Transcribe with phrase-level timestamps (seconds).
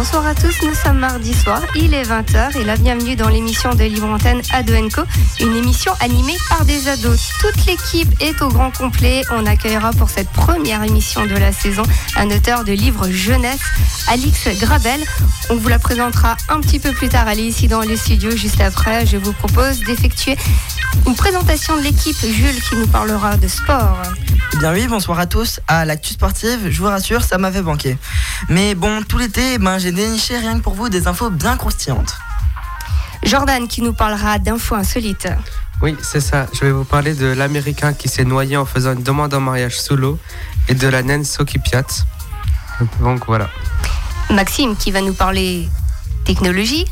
[0.00, 3.74] Bonsoir à tous, nous sommes mardi soir, il est 20h et la bienvenue dans l'émission
[3.74, 5.02] de Libre Antenne Adoenco,
[5.40, 7.28] une émission animée par des ados.
[7.38, 9.20] Toute l'équipe est au grand complet.
[9.30, 11.82] On accueillera pour cette première émission de la saison
[12.16, 13.60] un auteur de livres jeunesse,
[14.08, 15.04] Alix Grabel.
[15.50, 17.28] On vous la présentera un petit peu plus tard.
[17.28, 19.04] Elle est ici dans les studios juste après.
[19.04, 20.38] Je vous propose d'effectuer
[21.06, 22.16] une présentation de l'équipe.
[22.22, 23.98] Jules qui nous parlera de sport.
[24.58, 25.60] Bien oui, bonsoir à tous.
[25.68, 27.96] À l'actu sportive, je vous rassure, ça m'avait banqué.
[28.48, 32.16] Mais bon, tout l'été, ben, j'ai déniché rien que pour vous des infos bien croustillantes.
[33.22, 35.28] Jordan qui nous parlera d'infos insolites.
[35.82, 36.46] Oui, c'est ça.
[36.52, 39.80] Je vais vous parler de l'Américain qui s'est noyé en faisant une demande en mariage
[39.80, 40.18] sous l'eau
[40.68, 41.86] et de la naine Sokipiat.
[43.00, 43.48] Donc voilà.
[44.30, 45.68] Maxime qui va nous parler
[46.24, 46.86] technologie.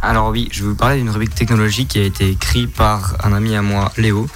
[0.00, 3.32] Alors oui, je vais vous parler d'une rubrique technologie qui a été écrite par un
[3.32, 4.28] ami à moi, Léo.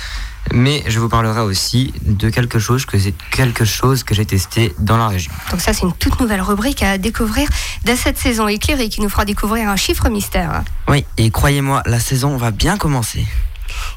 [0.50, 2.96] Mais je vous parlerai aussi de quelque chose que
[3.30, 5.32] quelque chose que j'ai testé dans la région.
[5.50, 7.48] Donc ça, c'est une toute nouvelle rubrique à découvrir
[7.84, 10.62] de cette saison éclairée qui nous fera découvrir un chiffre mystère.
[10.88, 13.26] Oui, et croyez-moi, la saison va bien commencer.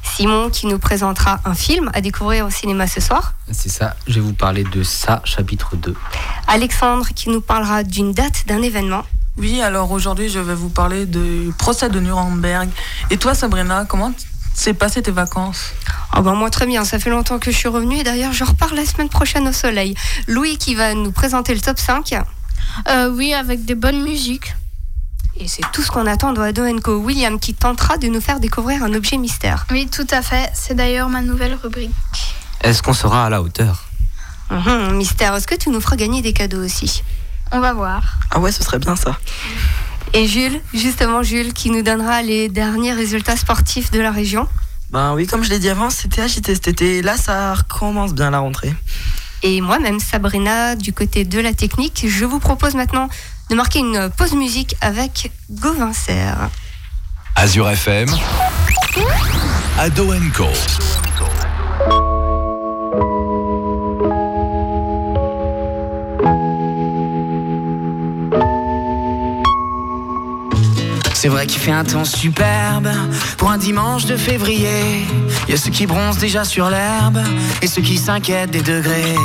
[0.02, 3.34] Simon qui nous présentera un film à découvrir au cinéma ce soir.
[3.50, 5.94] C'est ça, je vais vous parler de ça, chapitre 2.
[6.46, 9.04] Alexandre qui nous parlera d'une date d'un événement.
[9.36, 12.70] Oui, alors aujourd'hui je vais vous parler du procès de Nuremberg.
[13.10, 14.12] Et toi Sabrina, comment
[14.56, 15.72] s'est passé tes vacances
[16.16, 18.44] Oh ben moi très bien, ça fait longtemps que je suis revenue et d'ailleurs je
[18.44, 19.94] repars la semaine prochaine au soleil.
[20.28, 22.14] Louis qui va nous présenter le top 5.
[22.88, 24.54] Euh, oui, avec des bonnes musiques.
[25.38, 26.62] Et c'est tout ce qu'on attend de Ado
[26.98, 29.66] William qui tentera de nous faire découvrir un objet mystère.
[29.70, 30.50] Oui, tout à fait.
[30.54, 31.90] C'est d'ailleurs ma nouvelle rubrique.
[32.62, 33.84] Est-ce qu'on sera à la hauteur?
[34.50, 37.02] Mhm, Mystère, est-ce que tu nous feras gagner des cadeaux aussi?
[37.52, 38.02] On va voir.
[38.30, 39.18] Ah ouais, ce serait bien ça.
[40.16, 44.48] Et Jules, justement Jules, qui nous donnera les derniers résultats sportifs de la région.
[44.88, 47.02] Ben oui, comme je l'ai dit avant, c'était agité cet été.
[47.02, 48.72] Là, ça recommence bien la rentrée.
[49.42, 53.10] Et moi-même, Sabrina, du côté de la technique, je vous propose maintenant
[53.50, 56.48] de marquer une pause musique avec Gauvin Serre.
[57.34, 58.08] Azure FM,
[59.78, 60.46] Ado Co.
[71.26, 72.88] C'est vrai qu'il fait un temps superbe
[73.36, 75.04] pour un dimanche de février.
[75.48, 77.18] Il y a ceux qui bronzent déjà sur l'herbe
[77.60, 79.16] et ceux qui s'inquiètent des degrés.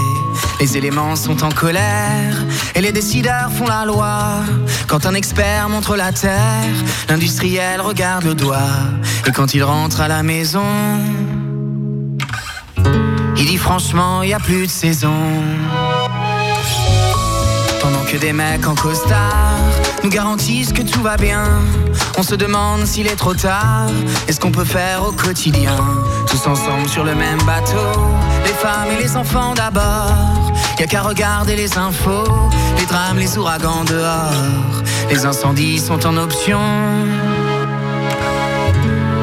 [0.60, 2.34] Les éléments sont en colère
[2.74, 4.40] et les décideurs font la loi.
[4.88, 6.74] Quand un expert montre la terre,
[7.08, 8.74] l'industriel regarde le doigt.
[9.28, 10.66] Et quand il rentre à la maison,
[13.38, 15.14] il dit franchement, il n'y a plus de saison.
[18.12, 19.56] Que des mecs en costard
[20.04, 21.46] nous garantissent que tout va bien,
[22.18, 23.88] on se demande s'il est trop tard
[24.28, 25.78] et ce qu'on peut faire au quotidien?
[26.28, 28.02] Tous ensemble sur le même bateau,
[28.44, 30.52] les femmes et les enfants d'abord.
[30.78, 32.28] Y a qu'à regarder les infos,
[32.78, 34.84] les drames, les ouragans dehors.
[35.10, 36.60] Les incendies sont en option.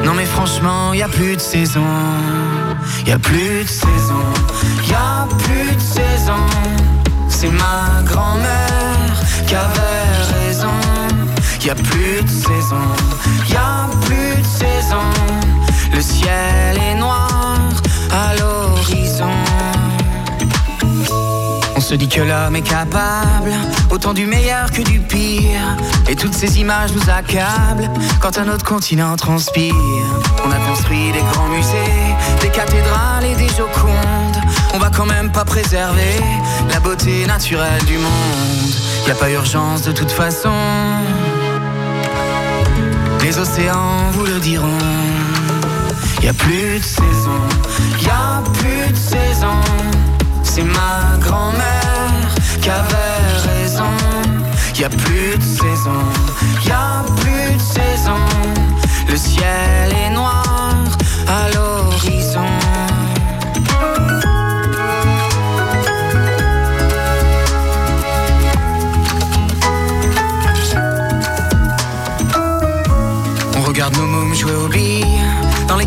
[0.03, 1.85] Non mais franchement, y a plus de saison.
[3.05, 4.23] Y a plus de saison.
[4.87, 6.98] Y a plus de saison.
[7.29, 10.67] C'est ma grand-mère qui avait raison.
[11.61, 12.85] Y a plus de saison,
[13.49, 15.07] y a plus de saison.
[15.93, 17.59] Le ciel est noir
[18.11, 19.29] à l'horizon.
[21.89, 23.51] Se dit que l'homme est capable
[23.89, 25.75] autant du meilleur que du pire.
[26.07, 27.89] Et toutes ces images nous accablent
[28.21, 29.73] quand un autre continent transpire.
[30.45, 34.37] On a construit des grands musées, des cathédrales et des jocondes.
[34.75, 36.21] On va quand même pas préserver
[36.71, 38.73] la beauté naturelle du monde.
[39.07, 40.53] Y a pas urgence de toute façon.
[43.23, 44.77] Les océans vous le diront.
[46.21, 47.41] Y a plus de saison,
[47.99, 49.57] y a plus de saison.
[50.59, 53.93] C'est ma grand-mère qui avait raison.
[54.75, 56.01] Y a plus de saison,
[56.67, 58.19] y a plus de saison.
[59.07, 60.75] Le ciel est noir
[61.27, 62.49] à l'horizon.
[73.55, 75.18] On regarde nos mômes jouer aux billes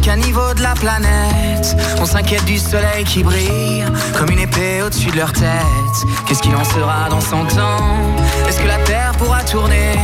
[0.02, 1.76] les caniveaux de la planète.
[2.00, 3.84] On s'inquiète du soleil qui brille
[4.16, 5.96] comme une épée au-dessus de leur tête.
[6.26, 8.16] Qu'est-ce qu'il en sera dans 100 ans?
[8.48, 9.94] Est-ce que la Terre pourra tourner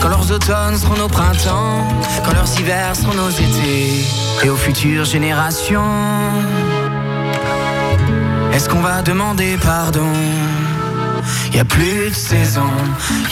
[0.00, 1.86] quand leurs automnes seront nos printemps,
[2.24, 4.04] quand leurs hivers seront nos étés?
[4.44, 5.82] Et aux futures générations
[8.52, 10.12] Est-ce qu'on va demander pardon?
[11.52, 12.70] Y a plus de saison,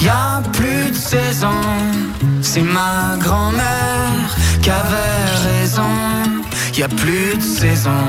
[0.00, 1.60] y a plus de saison.
[2.42, 5.82] C'est ma grand-mère qui avait raison.
[6.76, 8.04] Y a plus de saison,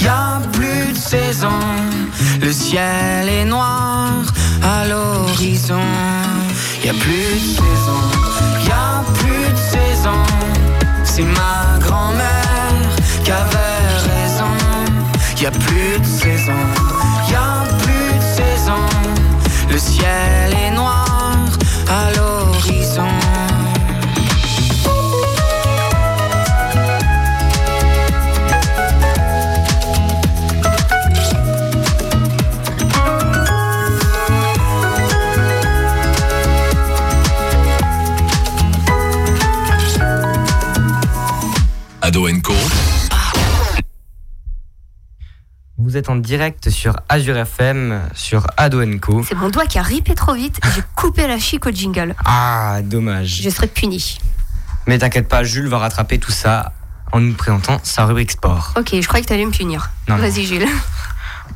[0.00, 1.58] y a plus de saison.
[2.40, 4.10] Le ciel est noir
[4.62, 5.80] à l'horizon.
[6.84, 8.00] y a plus de saison,
[8.66, 10.20] y a plus de saison.
[11.04, 12.90] C'est ma grand-mère
[13.24, 14.54] qui avait raison.
[15.40, 16.62] Y a plus de saison,
[17.30, 19.05] y a plus de saison.
[19.70, 21.36] Le ciel est noir
[21.88, 23.08] à l'horizon.
[45.78, 49.22] Vous êtes en direct sur Azure FM, sur Ado Co.
[49.28, 52.14] C'est mon doigt qui a ripé trop vite et j'ai coupé la chic au jingle.
[52.24, 53.42] Ah, dommage.
[53.42, 54.18] Je serai puni.
[54.86, 56.72] Mais t'inquiète pas, Jules va rattraper tout ça
[57.12, 58.72] en nous présentant sa rubrique sport.
[58.78, 59.90] Ok, je croyais que t'allais me punir.
[60.08, 60.22] Non, non.
[60.22, 60.66] Vas-y, Jules.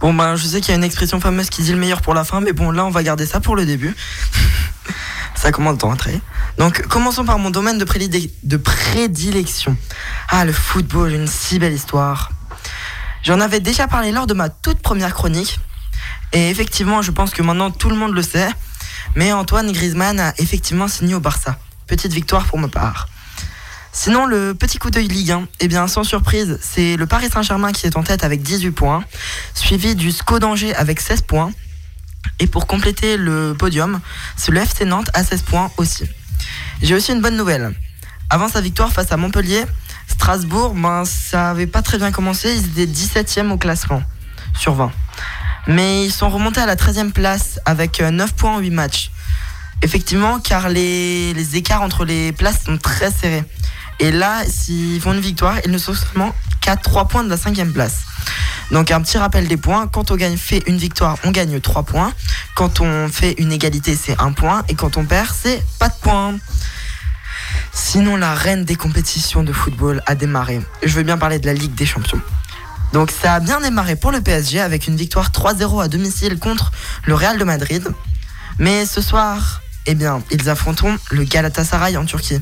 [0.01, 2.13] Bon ben je sais qu'il y a une expression fameuse qui dit le meilleur pour
[2.13, 3.97] la fin, mais bon là on va garder ça pour le début.
[5.35, 6.21] ça commence à entrer.
[6.59, 9.77] Donc commençons par mon domaine de prédilection.
[10.29, 12.31] Ah le football, une si belle histoire.
[13.23, 15.59] J'en avais déjà parlé lors de ma toute première chronique.
[16.33, 18.49] Et effectivement, je pense que maintenant tout le monde le sait.
[19.15, 21.59] Mais Antoine Griezmann a effectivement signé au Barça.
[21.87, 23.09] Petite victoire pour ma part.
[23.93, 27.73] Sinon, le petit coup d'œil Ligue 1, eh bien, sans surprise, c'est le Paris Saint-Germain
[27.73, 29.05] qui est en tête avec 18 points,
[29.53, 31.53] suivi du SCO d'Angers avec 16 points.
[32.39, 34.01] Et pour compléter le podium,
[34.37, 36.05] c'est le FC Nantes à 16 points aussi.
[36.83, 37.75] J'ai aussi une bonne nouvelle.
[38.31, 39.65] Avant sa victoire face à Montpellier,
[40.11, 44.03] Strasbourg, ben, ça avait pas très bien commencé, ils étaient 17e au classement
[44.59, 44.91] sur 20.
[45.67, 49.11] Mais ils sont remontés à la 13e place avec euh, 9 points en 8 matchs.
[49.83, 53.45] Effectivement, car les, les écarts entre les places sont très serrés.
[53.99, 57.37] Et là, s'ils font une victoire, ils ne sont seulement qu'à 3 points de la
[57.37, 58.01] 5e place.
[58.71, 61.83] Donc un petit rappel des points, quand on gagne fait une victoire, on gagne 3
[61.85, 62.13] points.
[62.55, 64.63] Quand on fait une égalité, c'est 1 point.
[64.69, 66.35] Et quand on perd, c'est pas de points.
[67.73, 70.61] Sinon, la reine des compétitions de football a démarré.
[70.83, 72.21] Je veux bien parler de la Ligue des Champions.
[72.93, 76.73] Donc ça a bien démarré pour le PSG avec une victoire 3-0 à domicile contre
[77.05, 77.87] le Real de Madrid.
[78.59, 82.41] Mais ce soir, eh bien, ils affronteront le Galatasaray en Turquie.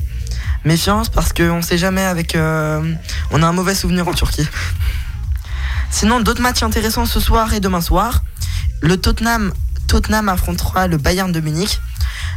[0.65, 2.35] Méfiance parce qu'on sait jamais avec...
[2.35, 2.93] euh,
[3.31, 4.47] on a un mauvais souvenir en Turquie.
[5.91, 8.23] Sinon, d'autres matchs intéressants ce soir et demain soir.
[8.81, 9.53] Le Tottenham,
[9.89, 11.81] Tottenham affrontera le Bayern de Munich.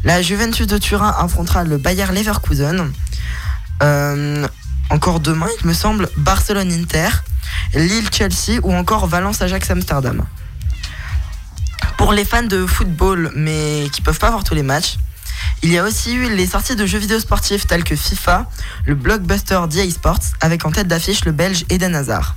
[0.05, 2.91] La Juventus de Turin affrontera le Bayer Leverkusen.
[3.83, 4.49] Euh,
[4.89, 7.11] encore demain, il me semble, Barcelone-Inter,
[7.75, 10.25] Lille-Chelsea ou encore Valence-Ajax-Amsterdam.
[11.99, 14.97] Pour les fans de football, mais qui peuvent pas voir tous les matchs,
[15.63, 18.49] il y a aussi eu les sorties de jeux vidéo sportifs tels que FIFA,
[18.87, 22.35] le blockbuster d'EA Sports, avec en tête d'affiche le belge Eden Hazard.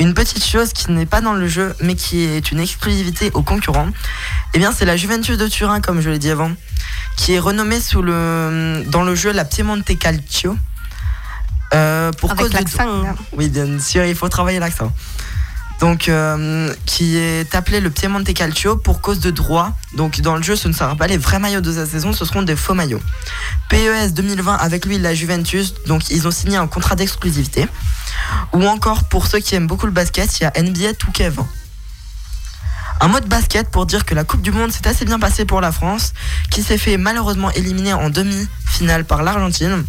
[0.00, 3.42] Une petite chose qui n'est pas dans le jeu, mais qui est une exclusivité aux
[3.42, 3.88] concurrents,
[4.54, 6.50] eh bien c'est la Juventus de Turin, comme je l'ai dit avant,
[7.16, 10.56] qui est renommée sous le, dans le jeu la Piemonte Calcio.
[11.72, 13.04] Euh, pour Avec cause de- l'accent.
[13.06, 13.14] hein.
[13.36, 14.90] oui, bien sûr, il faut travailler l'accent.
[15.80, 19.72] Donc, euh, qui est appelé le Piemonte Calcio pour cause de droit.
[19.94, 22.26] Donc, dans le jeu, ce ne sera pas les vrais maillots de sa saison, ce
[22.26, 23.00] seront des faux maillots.
[23.70, 25.74] PES 2020 avec lui, la Juventus.
[25.86, 27.66] Donc, ils ont signé un contrat d'exclusivité.
[28.52, 31.46] Ou encore, pour ceux qui aiment beaucoup le basket, il y a NBA 2K20.
[33.02, 35.46] Un mot de basket pour dire que la Coupe du Monde s'est assez bien passée
[35.46, 36.12] pour la France,
[36.50, 39.82] qui s'est fait malheureusement éliminer en demi-finale par l'Argentine.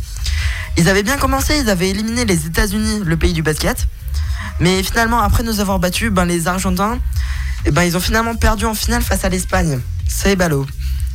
[0.77, 3.87] Ils avaient bien commencé, ils avaient éliminé les États-Unis, le pays du basket.
[4.59, 6.99] Mais finalement, après nous avoir battus, ben, les Argentins,
[7.65, 9.79] eh ben, ils ont finalement perdu en finale face à l'Espagne.
[10.07, 10.65] C'est ballot.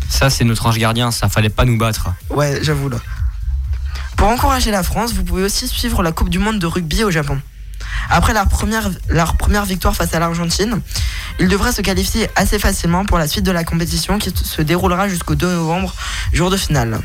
[0.09, 2.09] Ça, c'est notre ange gardien, ça fallait pas nous battre.
[2.31, 2.99] Ouais, j'avoue là.
[4.17, 7.11] Pour encourager la France, vous pouvez aussi suivre la Coupe du Monde de rugby au
[7.11, 7.41] Japon.
[8.09, 10.81] Après leur première, leur première victoire face à l'Argentine,
[11.39, 15.09] ils devraient se qualifier assez facilement pour la suite de la compétition qui se déroulera
[15.09, 15.95] jusqu'au 2 novembre,
[16.33, 17.01] jour de finale.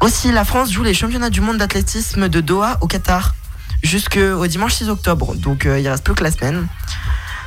[0.00, 3.34] Aussi, la France joue les championnats du monde d'athlétisme de Doha au Qatar
[3.84, 6.66] jusqu'au dimanche 6 octobre, donc euh, il reste plus que la semaine.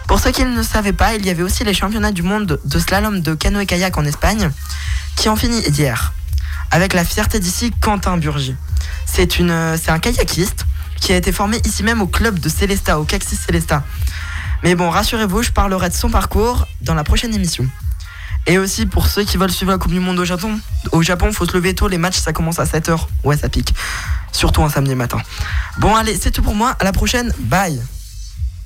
[0.08, 2.80] Pour ceux qui ne savaient pas, il y avait aussi les championnats du monde de
[2.80, 4.50] slalom de canoë-kayak en Espagne
[5.18, 6.14] qui ont fini hier
[6.72, 8.56] avec la fierté d'ici Quentin Burgi.
[9.06, 10.66] C'est un kayakiste
[11.00, 13.84] qui a été formé ici même au club de Célesta, au Caxis Célesta.
[14.64, 17.68] Mais bon, rassurez-vous, je parlerai de son parcours dans la prochaine émission.
[18.48, 20.58] Et aussi pour ceux qui veulent suivre la Coupe du Monde au Japon,
[20.92, 22.98] au Japon, faut se lever tôt, les matchs ça commence à 7h.
[23.24, 23.74] Ouais, ça pique.
[24.32, 25.20] Surtout un samedi matin.
[25.80, 26.76] Bon, allez, c'est tout pour moi.
[26.80, 27.34] À la prochaine.
[27.40, 27.82] Bye.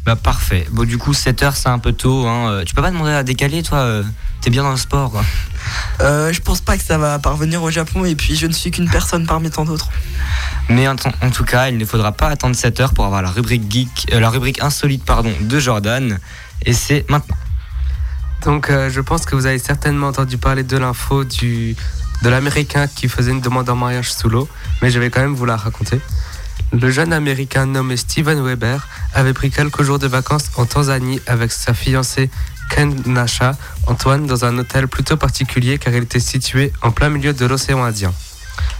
[0.03, 0.65] Bah parfait.
[0.72, 2.25] Bon du coup 7h c'est un peu tôt.
[2.25, 2.50] Hein.
[2.50, 4.03] Euh, Tu peux pas demander à décaler toi euh,
[4.41, 5.24] T'es bien dans le sport quoi.
[6.00, 8.72] Euh, je pense pas que ça va parvenir au Japon et puis je ne suis
[8.72, 9.89] qu'une personne parmi tant d'autres.
[10.70, 13.72] Mais en, en tout cas il ne faudra pas attendre 7h pour avoir la rubrique
[13.72, 16.18] geek, euh, la rubrique insolite pardon de Jordan.
[16.65, 17.38] Et c'est maintenant.
[18.44, 21.75] Donc, euh, je pense que vous avez certainement entendu parler de l'info du
[22.22, 24.48] de l'américain qui faisait une demande en mariage sous l'eau,
[24.82, 26.00] mais je vais quand même vous la raconter.
[26.72, 31.51] Le jeune américain nommé Steven Weber avait pris quelques jours de vacances en Tanzanie avec
[31.51, 32.30] sa fiancée
[32.70, 37.34] Ken Nasha Antoine dans un hôtel plutôt particulier car il était situé en plein milieu
[37.34, 38.13] de l'océan Indien.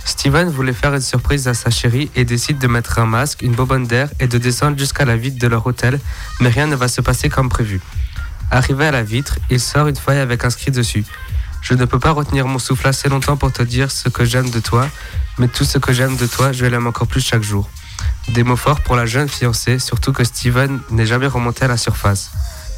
[0.05, 3.53] Steven voulait faire une surprise à sa chérie et décide de mettre un masque, une
[3.53, 6.00] bobonne d'air et de descendre jusqu'à la vitre de leur hôtel,
[6.39, 7.81] mais rien ne va se passer comme prévu.
[8.50, 11.05] Arrivé à la vitre, il sort une feuille avec inscrit dessus
[11.61, 14.49] Je ne peux pas retenir mon souffle assez longtemps pour te dire ce que j'aime
[14.49, 14.87] de toi,
[15.37, 17.69] mais tout ce que j'aime de toi, je l'aime encore plus chaque jour.
[18.29, 21.77] Des mots forts pour la jeune fiancée, surtout que Steven n'est jamais remonté à la
[21.77, 22.31] surface.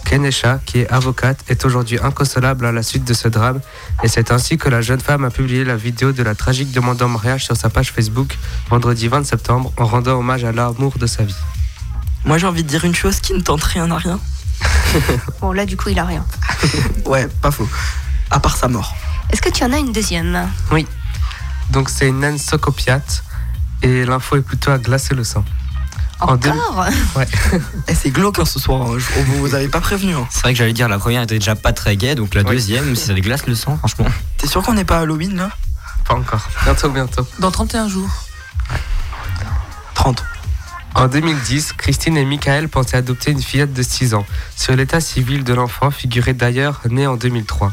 [0.06, 3.62] Kenesha, qui est avocate, est aujourd'hui inconsolable à la suite de ce drame,
[4.04, 7.02] et c'est ainsi que la jeune femme a publié la vidéo de la tragique demande
[7.02, 8.38] en mariage sur sa page Facebook
[8.70, 11.36] vendredi 20 septembre en rendant hommage à l'amour de sa vie.
[12.26, 14.20] Moi j'ai envie de dire une chose qui ne tente rien à rien.
[15.42, 16.26] Bon, là, du coup, il a rien.
[17.06, 17.68] Ouais, pas faux.
[18.34, 18.94] À part sa mort.
[19.32, 20.50] Est-ce que tu en as une deuxième?
[20.72, 20.86] Oui.
[21.70, 23.24] Donc c'est une naine socopiate,
[23.82, 25.46] et l'info est plutôt à glacer le sang.
[26.20, 26.86] En deux- Encore?
[27.16, 27.28] Ouais.
[27.88, 28.82] Eh, c'est glauque hein, ce soir.
[28.82, 28.96] hein.
[28.98, 30.14] Je- Vous vous avez pas prévenu.
[30.16, 30.28] hein.
[30.30, 32.96] C'est vrai que j'allais dire la première était déjà pas très gaie, donc la deuxième,
[32.96, 34.06] si ça déglace le sang, franchement.
[34.38, 35.50] T'es sûr qu'on n'est pas à Halloween là?
[36.06, 36.48] Pas encore.
[36.66, 37.26] Bientôt, bientôt.
[37.40, 38.10] Dans 31 jours.
[39.96, 40.24] 30.
[40.96, 44.26] En 2010, Christine et Michael pensaient adopter une fillette de 6 ans.
[44.56, 47.72] Sur l'état civil de l'enfant figurait d'ailleurs né en 2003.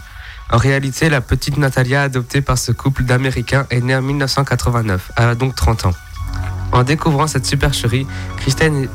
[0.53, 5.13] En réalité, la petite Natalia adoptée par ce couple d'Américains est née en 1989.
[5.17, 5.95] Elle a donc 30 ans.
[6.73, 8.89] En découvrant cette supercherie, Christine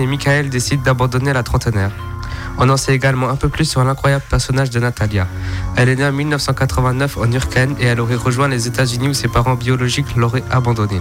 [0.00, 1.90] et, Michael décident d'abandonner la trentenaire.
[2.58, 5.26] On en sait également un peu plus sur l'incroyable personnage de Natalia.
[5.76, 9.28] Elle est née en 1989 en Urken et elle aurait rejoint les États-Unis où ses
[9.28, 11.00] parents biologiques l'auraient abandonnée.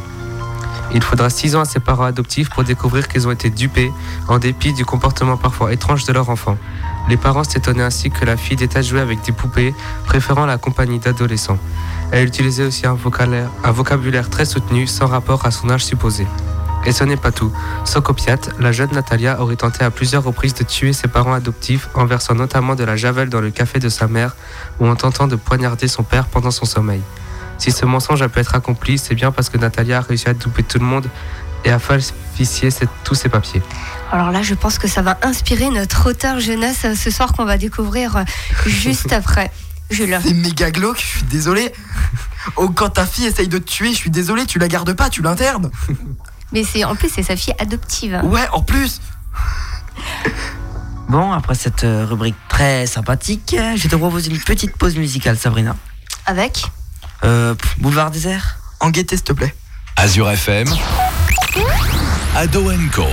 [0.94, 3.91] Il faudra 6 ans à ses parents adoptifs pour découvrir qu'ils ont été dupés,
[4.29, 6.58] en dépit du comportement parfois étrange de leur enfant.
[7.07, 11.00] Les parents s'étonnaient ainsi que la fille déteste jouer avec des poupées, préférant la compagnie
[11.00, 11.59] d'adolescents.
[12.12, 16.25] Elle utilisait aussi un vocabulaire, très soutenu, sans rapport à son âge supposé.
[16.85, 17.51] Et ce n'est pas tout.
[17.83, 22.05] Socopiat, la jeune Natalia aurait tenté à plusieurs reprises de tuer ses parents adoptifs en
[22.05, 24.35] versant notamment de la javel dans le café de sa mère
[24.79, 27.01] ou en tentant de poignarder son père pendant son sommeil.
[27.57, 30.33] Si ce mensonge a pu être accompli, c'est bien parce que Natalia a réussi à
[30.33, 31.07] duper tout le monde
[31.65, 32.69] et à falsifier
[33.03, 33.62] tous ses papiers.
[34.12, 37.43] Alors là, je pense que ça va inspirer notre auteur jeunesse euh, ce soir qu'on
[37.45, 38.24] va découvrir euh,
[38.65, 39.51] juste après.
[39.91, 41.74] C'est méga glauque, je suis désolé.
[42.57, 45.10] Oh, quand ta fille essaye de te tuer, je suis désolé, tu la gardes pas,
[45.10, 45.72] tu l'internes.
[46.53, 48.22] Mais c'est en plus c'est sa fille adoptive.
[48.24, 49.01] Ouais, en plus.
[51.10, 55.75] Bon, après cette euh, rubrique très sympathique, je te propose une petite pause musicale, Sabrina.
[56.27, 56.65] Avec
[57.24, 59.55] Euh, Boulevard désert En gaieté, s'il te plaît.
[59.98, 60.67] Azure FM.
[62.37, 63.05] Ado Co.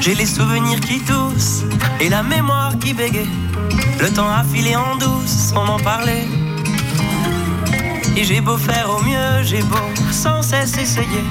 [0.00, 1.64] J'ai les souvenirs qui toussent
[2.00, 3.28] et la mémoire qui bégaye.
[4.00, 6.26] Le temps a filé en douce sans m'en parler.
[8.16, 9.76] Et j'ai beau faire au mieux, j'ai beau
[10.10, 11.24] sans cesse essayer.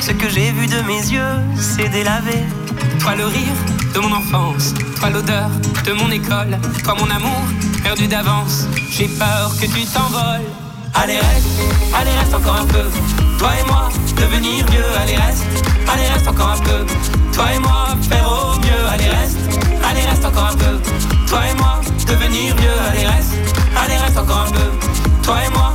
[0.00, 2.42] Ce que j'ai vu de mes yeux, c'est délavé.
[2.98, 3.58] Toi le rire
[3.94, 5.48] de mon enfance, toi l'odeur
[5.86, 7.42] de mon école, toi mon amour
[8.90, 10.44] J'ai peur que tu t'envoles.
[10.94, 11.46] Allez reste,
[11.94, 12.84] allez reste encore un peu.
[13.38, 15.44] Toi et moi, devenir vieux, allez reste,
[15.90, 16.84] allez reste encore un peu.
[17.32, 19.38] Toi et moi, faire au mieux, allez reste,
[19.88, 20.78] allez reste encore un peu.
[21.28, 23.32] Toi et moi, devenir vieux, allez reste,
[23.74, 24.70] allez reste encore un peu.
[25.22, 25.74] Toi et moi,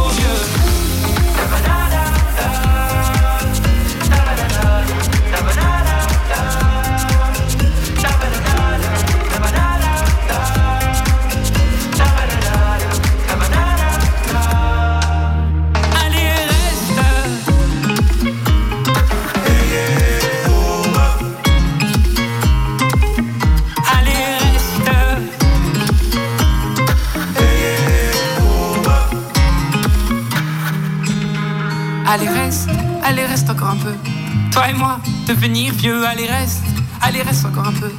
[32.13, 32.67] Allez reste,
[33.05, 33.93] allez reste encore un peu.
[34.51, 34.99] Toi et moi,
[35.29, 36.61] devenir vieux, allez reste,
[37.01, 37.89] allez reste encore un peu.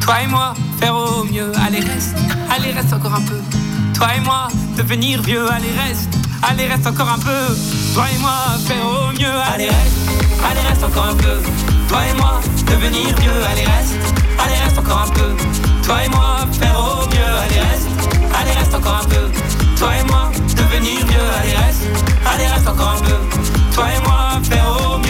[0.00, 2.16] Toi et moi, faire au mieux, allez reste,
[2.48, 3.40] allez reste encore un peu.
[3.92, 4.46] Toi et moi,
[4.76, 6.14] devenir vieux, allez reste,
[6.48, 7.56] allez reste encore un peu.
[7.92, 8.36] Toi et moi,
[8.68, 10.10] faire au mieux, allez reste,
[10.48, 11.42] allez reste encore un peu.
[11.88, 15.34] Toi et moi, devenir vieux, allez reste, allez reste encore un peu.
[15.82, 17.88] Toi et moi, faire au mieux, allez reste,
[18.32, 19.65] allez reste encore un peu.
[19.76, 21.82] Toi et moi, devenir vieux, allez reste,
[22.24, 23.16] allez reste encore un peu.
[23.74, 25.06] Toi et moi, faire au mieux.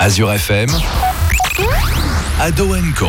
[0.00, 0.70] Azure FM,
[2.40, 3.08] Ado Co.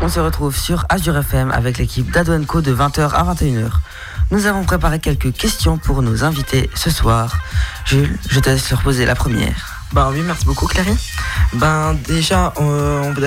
[0.00, 3.68] On se retrouve sur Azure FM avec l'équipe d'Ado Co de 20h à 21h.
[4.30, 7.36] Nous avons préparé quelques questions pour nos invités ce soir.
[7.84, 9.74] Jules, je te laisse leur poser la première.
[9.92, 11.14] Ben oui, merci beaucoup Clarisse.
[11.54, 13.24] Ben déjà, on ne vous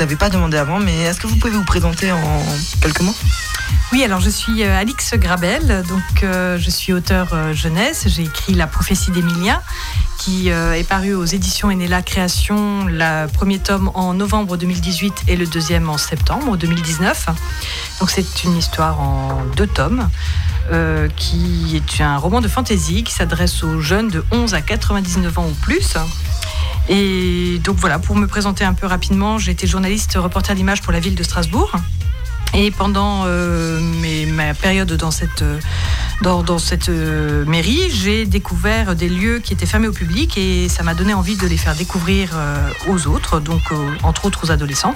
[0.00, 2.42] avait pas demandé avant, mais est-ce que vous pouvez vous présenter en
[2.80, 3.14] quelques mots?
[3.92, 8.06] Oui, alors je suis euh, Alix Grabel, donc euh, je suis auteur euh, jeunesse.
[8.08, 9.62] J'ai écrit La prophétie d'Emilien,
[10.18, 15.46] qui est paru aux éditions Enella Création, le premier tome en novembre 2018 et le
[15.46, 17.26] deuxième en septembre 2019.
[18.00, 20.08] Donc c'est une histoire en deux tomes.
[21.16, 25.46] qui est un roman de fantasy qui s'adresse aux jeunes de 11 à 99 ans
[25.46, 25.96] ou plus.
[26.88, 30.92] Et donc voilà, pour me présenter un peu rapidement, j'ai été journaliste reporter d'image pour
[30.92, 31.72] la ville de Strasbourg.
[32.56, 35.58] Et pendant euh, mes- ma période dans cette, euh,
[36.22, 40.68] dans, dans cette euh, mairie, j'ai découvert des lieux qui étaient fermés au public et
[40.68, 42.30] ça m'a donné envie de les faire découvrir
[42.88, 43.62] aux autres, donc
[44.04, 44.94] entre autres aux adolescents.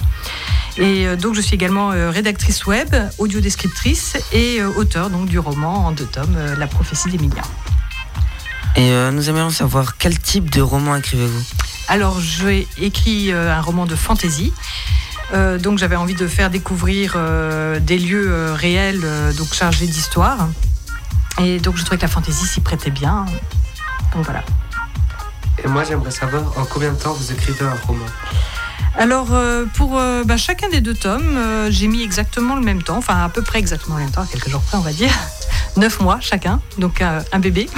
[0.76, 6.06] Et donc je suis également rédactrice web, audio-descriptrice et auteur donc, du roman en deux
[6.06, 7.42] tomes, La prophétie d'Emilien.
[8.76, 11.42] Et euh, nous aimerions savoir quel type de roman écrivez-vous?
[11.88, 14.52] Alors, j'ai écrit un roman de fantasy.
[15.32, 19.04] Euh, donc, j'avais envie de faire découvrir euh, des lieux euh, réels,
[19.36, 20.48] donc chargés d'histoire.
[21.38, 23.26] Et donc, je trouvais que la fantasy s'y prêtait bien.
[24.14, 24.42] Donc, voilà.
[25.62, 28.06] Et moi, j'aimerais savoir en combien de temps vous écrivez un roman?
[28.96, 29.28] Alors,
[29.74, 31.38] pour bah, chacun des deux tomes,
[31.68, 34.48] j'ai mis exactement le même temps, enfin à peu près exactement le même temps, quelques
[34.48, 35.12] jours près, on va dire.
[35.76, 37.68] Neuf mois chacun, donc un bébé.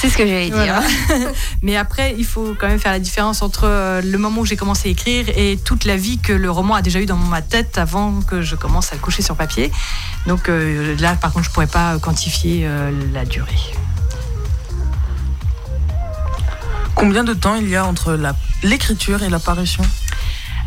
[0.00, 0.82] C'est ce que j'allais dire.
[1.62, 4.56] Mais après, il faut quand même faire la différence entre euh, le moment où j'ai
[4.56, 7.42] commencé à écrire et toute la vie que le roman a déjà eu dans ma
[7.42, 9.70] tête avant que je commence à le coucher sur papier.
[10.26, 13.54] Donc euh, là, par contre, je pourrais pas quantifier euh, la durée.
[16.94, 18.18] Combien de temps il y a entre
[18.62, 19.84] l'écriture et l'apparition?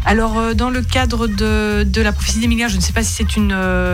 [0.06, 3.13] Alors, euh, dans le cadre de, de la prophétie d'Emilien, je ne sais pas si
[3.13, 3.54] c'est une,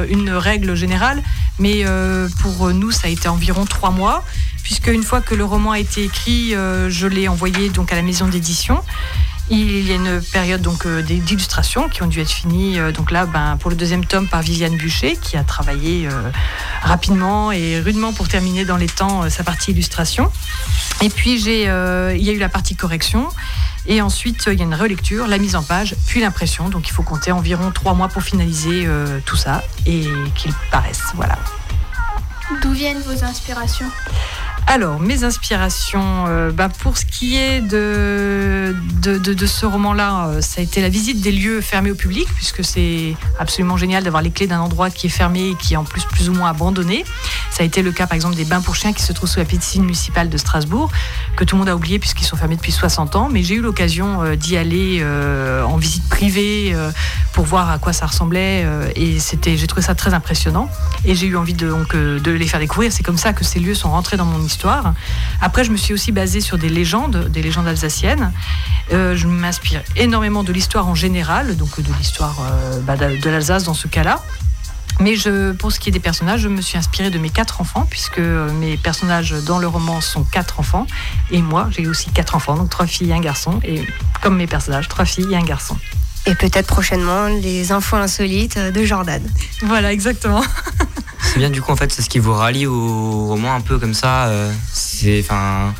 [0.10, 1.24] une règle générale,
[1.60, 1.86] mais
[2.42, 4.24] pour nous, ça a été environ trois mois,
[4.64, 7.96] puisque une fois que le roman a été écrit, euh, je l'ai envoyé donc à
[7.96, 8.82] la maison d'édition.
[9.50, 12.80] Il y a une période donc euh, des- d'illustration qui ont dû être finies.
[12.80, 16.08] euh, donc là, ben, pour le deuxième tome par Viviane Bûcher, qui a travaillé
[16.82, 20.32] rapidement et rudement pour terminer dans les temps sa partie illustration.
[21.02, 23.28] Et puis j'ai, il y a eu la partie correction.
[23.86, 26.70] Et ensuite, il y a une relecture, la mise en page, puis l'impression.
[26.70, 28.88] Donc il faut compter environ trois mois pour finaliser
[29.26, 31.02] tout ça et qu'il paraisse.
[31.16, 31.38] Voilà.
[32.62, 33.90] D'où viennent vos inspirations?
[34.66, 38.74] Alors, mes inspirations, euh, bah, pour ce qui est de,
[39.46, 43.16] ce roman-là, euh, ça a été la visite des lieux fermés au public, puisque c'est
[43.40, 46.06] absolument génial d'avoir les clés d'un endroit qui est fermé et qui est en plus
[46.06, 47.04] plus ou moins abandonné.
[47.52, 49.40] Ça a été le cas, par exemple, des bains pour chiens qui se trouvent sous
[49.40, 50.90] la piscine municipale de Strasbourg,
[51.36, 53.30] que tout le monde a oublié puisqu'ils sont fermés depuis 60 ans.
[53.32, 56.76] Mais j'ai eu l'occasion euh, d'y aller en visite privée
[57.34, 58.66] pour voir à quoi ça ressemblait.
[58.96, 60.70] et c'était, j'ai trouvé ça très impressionnant.
[61.06, 62.92] Et j'ai eu envie de, donc, de les faire découvrir.
[62.92, 64.53] C'est comme ça que ces lieux sont rentrés dans mon histoire.
[65.42, 68.32] Après, je me suis aussi basée sur des légendes, des légendes alsaciennes.
[68.92, 73.64] Euh, je m'inspire énormément de l'histoire en général, donc de l'histoire euh, bah, de l'Alsace
[73.64, 74.22] dans ce cas-là.
[75.00, 77.62] Mais je, pour ce qui est des personnages, je me suis inspirée de mes quatre
[77.62, 80.86] enfants, puisque euh, mes personnages dans le roman sont quatre enfants.
[81.32, 83.60] Et moi, j'ai aussi quatre enfants, donc trois filles et un garçon.
[83.64, 83.82] Et
[84.22, 85.78] comme mes personnages, trois filles et un garçon.
[86.26, 89.22] Et peut-être prochainement les infos insolites de Jordan.
[89.64, 90.44] Voilà, exactement.
[91.22, 93.80] C'est bien du coup en fait c'est ce qui vous rallie au roman un peu
[93.80, 94.26] comme ça.
[94.28, 95.74] euh, c'est enfin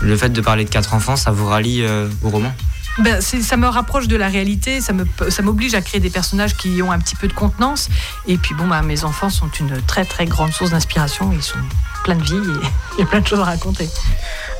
[0.00, 2.52] le fait de parler de quatre enfants ça vous rallie euh, au roman?
[2.98, 6.10] Ben, c'est- ça me rapproche de la réalité, ça me- ça m'oblige à créer des
[6.10, 7.88] personnages qui ont un petit peu de contenance.
[8.28, 11.58] Et puis bon, bah, mes enfants sont une très très grande source d'inspiration, ils sont
[12.04, 13.88] plein de vie et il y a plein de choses à raconter.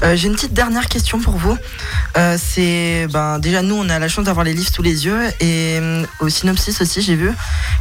[0.02, 1.57] Euh, J'ai une petite dernière question pour vous.
[2.16, 5.22] Euh, c'est ben, déjà nous on a la chance d'avoir les livres sous les yeux
[5.40, 7.30] et euh, au synopsis aussi j'ai vu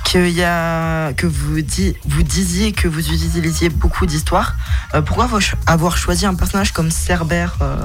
[0.06, 4.56] qu'il y a que vous, di- vous disiez que vous utilisiez beaucoup d'histoires.
[4.93, 7.78] Euh, pourquoi avoir cho- avoir choisi un personnage comme Cerbère euh,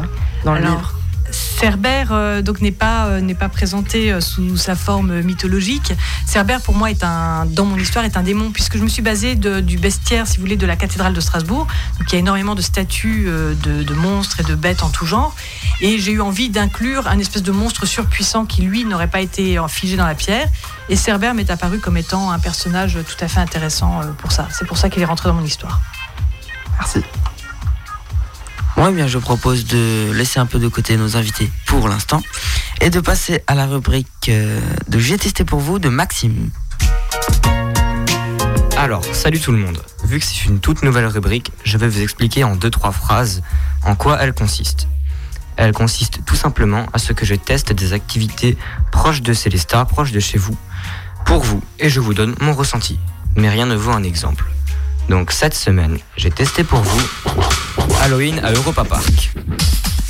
[0.45, 0.95] dans le Alors, livre?
[1.31, 5.93] Cerbère euh, donc n'est pas euh, présenté euh, sous sa forme mythologique.
[6.27, 9.03] Cerbère pour moi est un dans mon histoire est un démon puisque je me suis
[9.03, 11.67] basée du bestiaire si vous voulez de la cathédrale de Strasbourg.
[11.99, 15.35] Donc il y a énormément de statues de, monstres et de bêtes en tout genre
[15.81, 19.61] et j'ai eu envie d'inclure un espèce de monstre surpuissant qui lui n'aurait pas été
[19.69, 20.49] figé dans la pierre
[20.89, 24.49] et Cerbère m'est apparu comme étant un personnage tout à fait intéressant pour ça.
[24.53, 25.81] C'est pour ça qu'il est rentré dans mon histoire.
[26.79, 27.03] Merci.
[28.79, 32.23] Moi, bien, je propose de laisser un peu de côté nos invités pour l'instant
[32.81, 36.51] et de passer à la rubrique euh, de J'ai testé pour vous de Maxime.
[38.77, 39.83] Alors, salut tout le monde.
[40.05, 43.43] Vu que c'est une toute nouvelle rubrique, je vais vous expliquer en deux trois phrases
[43.85, 44.87] en quoi elle consiste.
[45.57, 48.57] Elle consiste tout simplement à ce que je teste des activités
[48.93, 50.57] proches de Célesta, proches de chez vous,
[51.27, 53.01] pour vous, et je vous donne mon ressenti.
[53.35, 54.45] Mais rien ne vaut un exemple.
[55.09, 57.09] Donc cette semaine, j'ai testé pour vous
[58.03, 59.33] Halloween à Europa Park.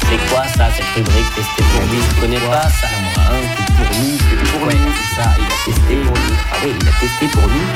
[0.00, 3.12] C'est quoi ça, cette rubrique testée pour lui Je connais pas ça, moi.
[3.18, 3.40] Hein.
[3.56, 4.92] C'est pour nous, c'est pour nous.
[5.14, 6.36] Ça, il a testé pour nous.
[6.50, 7.66] Ah oui, il a testé pour nous.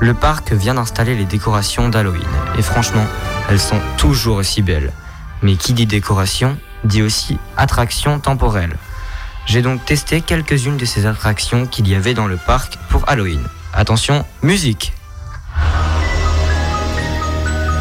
[0.00, 2.22] Le parc vient d'installer les décorations d'Halloween.
[2.58, 3.06] Et franchement,
[3.48, 4.92] elles sont toujours aussi belles.
[5.40, 8.76] Mais qui dit décoration, dit aussi attraction temporelle.
[9.46, 13.42] J'ai donc testé quelques-unes de ces attractions qu'il y avait dans le parc pour Halloween.
[13.72, 14.92] Attention, musique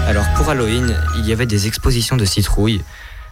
[0.07, 2.83] Alors pour Halloween, il y avait des expositions de citrouilles,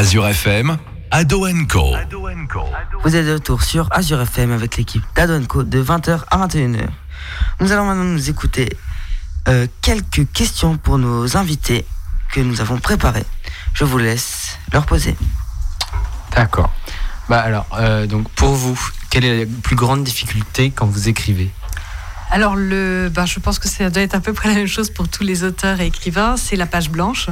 [0.10, 0.78] Azure FM,
[1.12, 1.94] Ado Co.
[3.04, 6.88] Vous êtes de retour sur Azure FM avec l'équipe d'Adonco de 20h à 21h.
[7.60, 8.76] Nous allons maintenant nous écouter
[9.48, 11.86] euh, quelques questions pour nos invités
[12.34, 13.28] que nous avons préparées.
[13.76, 15.16] Je vous laisse leur poser.
[16.32, 16.74] D'accord.
[17.30, 18.80] Bah alors, euh, donc pour vous,
[19.12, 21.52] quelle est la plus grande difficulté quand vous écrivez?
[22.32, 25.08] Alors, ben, je pense que ça doit être à peu près la même chose pour
[25.08, 27.28] tous les auteurs et écrivains, c'est la page blanche.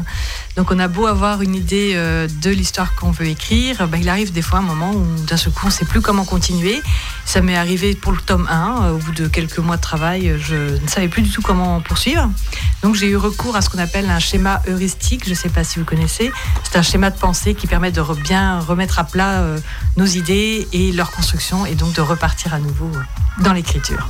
[0.55, 4.09] Donc, on a beau avoir une idée euh, de l'histoire qu'on veut écrire, ben, il
[4.09, 6.81] arrive des fois un moment où d'un seul coup, on ne sait plus comment continuer.
[7.25, 10.29] Ça m'est arrivé pour le tome 1, euh, au bout de quelques mois de travail,
[10.29, 12.27] euh, je ne savais plus du tout comment poursuivre.
[12.81, 15.63] Donc, j'ai eu recours à ce qu'on appelle un schéma heuristique, je ne sais pas
[15.63, 16.31] si vous connaissez.
[16.63, 19.43] C'est un schéma de pensée qui permet de bien remettre à plat
[19.95, 22.91] nos idées et leur construction, et donc de repartir à nouveau
[23.39, 24.09] dans l'écriture.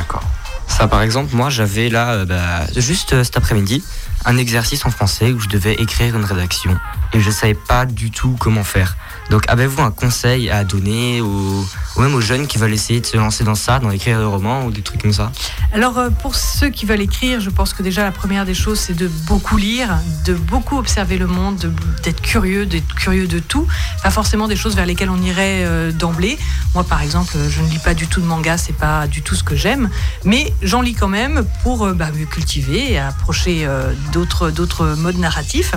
[0.00, 0.22] D'accord.
[0.66, 3.84] Ça, par exemple, moi, j'avais là, euh, bah, juste euh, cet après-midi,
[4.24, 6.76] un exercice en français où je devais écrire une rédaction
[7.12, 8.96] et je ne savais pas du tout comment faire.
[9.30, 11.64] Donc, avez-vous un conseil à donner aux,
[11.96, 14.24] ou même aux jeunes qui veulent essayer de se lancer dans ça, dans écrire des
[14.24, 15.30] romans ou des trucs comme ça?
[15.72, 18.78] Alors euh, pour ceux qui veulent écrire, je pense que déjà la première des choses,
[18.78, 23.38] c'est de beaucoup lire, de beaucoup observer le monde, de- d'être curieux, d'être curieux de
[23.38, 23.66] tout.
[24.02, 26.38] Pas forcément des choses vers lesquelles on irait euh, d'emblée.
[26.74, 29.22] Moi par exemple, euh, je ne lis pas du tout de manga, c'est pas du
[29.22, 29.90] tout ce que j'aime,
[30.24, 33.66] mais j'en lis quand même pour bah, me cultiver et approcher
[34.10, 35.74] d'autres modes narratifs.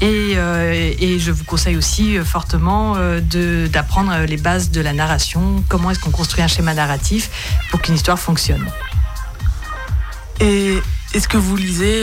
[0.00, 3.20] Et, euh, et je vous conseille aussi euh, fortement euh,
[3.68, 7.30] d'apprendre les bases de la narration, comment est-ce qu'on construit un schéma narratif
[7.70, 8.66] pour qu'une histoire fonctionne?
[10.40, 10.78] Et
[11.12, 12.02] est-ce que vous lisez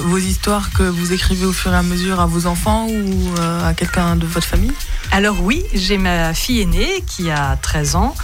[0.00, 3.72] vos histoires que vous écrivez au fur et à mesure à vos enfants ou à
[3.72, 4.74] quelqu'un de votre famille?
[5.18, 8.14] Alors oui, j'ai ma fille aînée qui a 13 ans.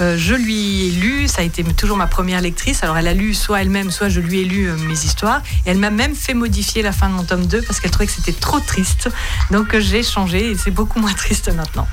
[0.00, 2.82] Euh, je lui ai lu, ça a été toujours ma première lectrice.
[2.82, 5.40] Alors elle a lu soit elle-même, soit je lui ai lu euh, mes histoires.
[5.64, 8.04] Et elle m'a même fait modifier la fin de mon tome 2 parce qu'elle trouvait
[8.04, 9.08] que c'était trop triste.
[9.50, 11.88] Donc euh, j'ai changé et c'est beaucoup moins triste maintenant.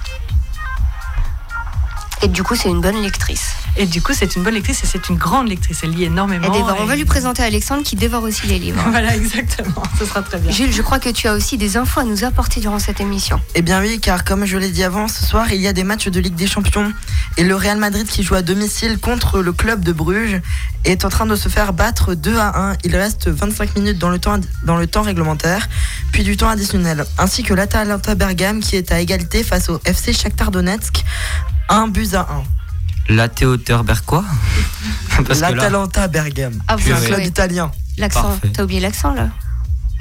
[2.22, 3.54] Et du coup, c'est une bonne lectrice.
[3.81, 5.79] Et du coup, c'est une bonne lectrice et c'est une grande lectrice.
[5.83, 6.47] Elle lit énormément.
[6.47, 6.75] Elle dévore.
[6.81, 8.83] On va lui présenter Alexandre qui dévore aussi les livres.
[8.89, 9.83] Voilà, exactement.
[9.97, 10.51] Ce sera très bien.
[10.51, 13.39] Jules, je crois que tu as aussi des infos à nous apporter durant cette émission.
[13.55, 15.85] Eh bien oui, car comme je l'ai dit avant, ce soir, il y a des
[15.85, 16.91] matchs de Ligue des Champions.
[17.37, 20.41] Et le Real Madrid qui joue à domicile contre le club de Bruges
[20.83, 22.77] est en train de se faire battre 2 à 1.
[22.83, 25.69] Il reste 25 minutes dans le temps, dans le temps réglementaire,
[26.11, 27.05] puis du temps additionnel.
[27.17, 31.05] Ainsi que l'Atalanta Bergame qui est à égalité face au FC Shakhtar Donetsk,
[31.69, 32.43] 1 but à 1.
[33.10, 34.24] La Théoteur Berquois
[35.39, 37.08] L'Atalanta Bergame, Ah, vous c'est un savez.
[37.08, 37.72] club italien.
[37.98, 39.30] L'accent, t'as oublié l'accent là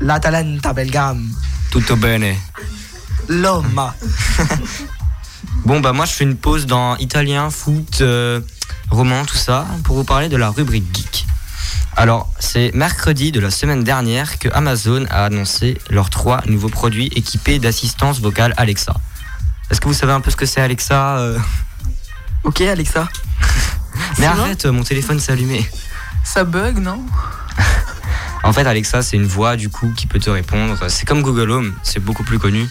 [0.01, 1.27] L'Atalanta Bergame.
[1.71, 2.37] Tutto bene.
[3.29, 3.95] Loma.
[5.65, 8.41] Bon, bah moi je fais une pause dans italien, foot, euh,
[8.91, 11.27] roman, tout ça, pour vous parler de la rubrique geek.
[11.97, 17.09] Alors, c'est mercredi de la semaine dernière que Amazon a annoncé leurs trois nouveaux produits
[17.09, 18.95] équipés d'assistance vocale Alexa.
[19.71, 21.39] Est-ce que vous savez un peu ce que c'est Alexa euh?
[22.45, 23.09] Ok, Alexa.
[24.19, 25.69] Mais arrête, mon téléphone s'est allumé.
[26.25, 27.05] Ça bug, non
[28.45, 30.77] En fait, Alexa, c'est une voix du coup qui peut te répondre.
[30.89, 32.69] C'est comme Google Home, c'est beaucoup plus connu.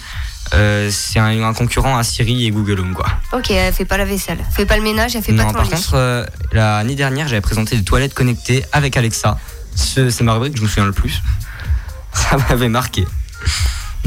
[0.53, 3.07] Euh, c'est un, un concurrent à Siri et Google Home, quoi.
[3.33, 5.55] Ok, elle fait pas la vaisselle, fait pas le ménage, elle fait pas Non, ton
[5.55, 5.69] par lit.
[5.71, 9.37] contre, euh, l'année dernière, j'avais présenté des toilettes connectées avec Alexa.
[9.75, 11.21] Ce- C'est ma rubrique que je me souviens le plus.
[12.13, 13.05] Ça m'avait marqué.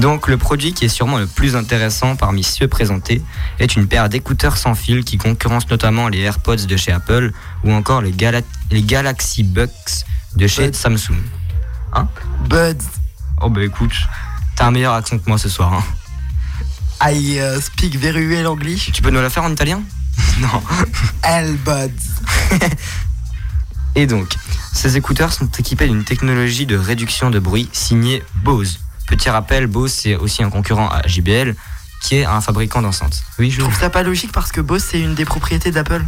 [0.01, 3.23] Donc, le produit qui est sûrement le plus intéressant parmi ceux présentés
[3.59, 7.33] est une paire d'écouteurs sans fil qui concurrence notamment les AirPods de chez Apple
[7.65, 9.69] ou encore les, Gala- les Galaxy Buds
[10.37, 11.17] de chez Samsung.
[11.93, 12.09] Hein?
[12.49, 12.79] Buds.
[13.43, 13.93] Oh bah écoute,
[14.57, 15.75] t'as un meilleur accent que moi ce soir.
[15.75, 15.85] Hein.
[17.13, 18.91] I uh, speak very well English.
[18.93, 19.83] Tu peux nous la faire en italien?
[20.41, 20.63] Non.
[21.65, 22.59] Buds.
[23.97, 24.35] Et donc,
[24.73, 28.79] ces écouteurs sont équipés d'une technologie de réduction de bruit signée Bose.
[29.11, 31.57] Petit rappel, Bose c'est aussi un concurrent à JBL
[32.01, 33.25] qui est un fabricant d'enceintes.
[33.41, 36.05] Oui, je Je trouve ça pas logique parce que Bose c'est une des propriétés d'Apple.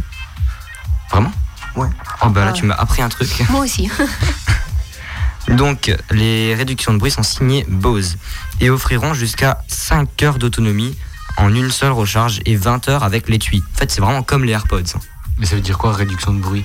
[1.11, 1.31] Vraiment?
[1.75, 1.89] Ouais.
[2.23, 3.29] Oh bah là tu m'as appris un truc.
[3.49, 3.91] Moi aussi.
[5.49, 8.17] Donc, les réductions de bruit sont signées Bose
[8.61, 10.97] et offriront jusqu'à 5 heures d'autonomie
[11.35, 13.61] en une seule recharge et 20 heures avec l'étui.
[13.75, 14.93] En fait, c'est vraiment comme les AirPods.
[15.39, 16.63] Mais ça veut dire quoi, réduction de bruit?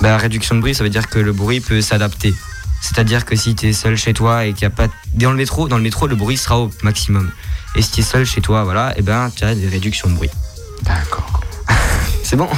[0.00, 2.34] Bah, réduction de bruit, ça veut dire que le bruit peut s'adapter.
[2.82, 4.88] C'est-à-dire que si tu es seul chez toi et qu'il n'y a pas.
[5.14, 7.30] Dans le métro, dans le métro, le bruit sera au maximum.
[7.76, 10.14] Et si tu es seul chez toi, voilà, et ben tu as des réductions de
[10.14, 10.30] bruit.
[10.82, 11.40] D'accord.
[12.24, 12.48] C'est bon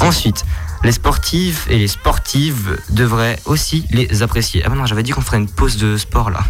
[0.00, 0.44] Ensuite,
[0.84, 4.62] les sportives et les sportives devraient aussi les apprécier.
[4.64, 6.44] Ah bah non, j'avais dit qu'on ferait une pause de sport là.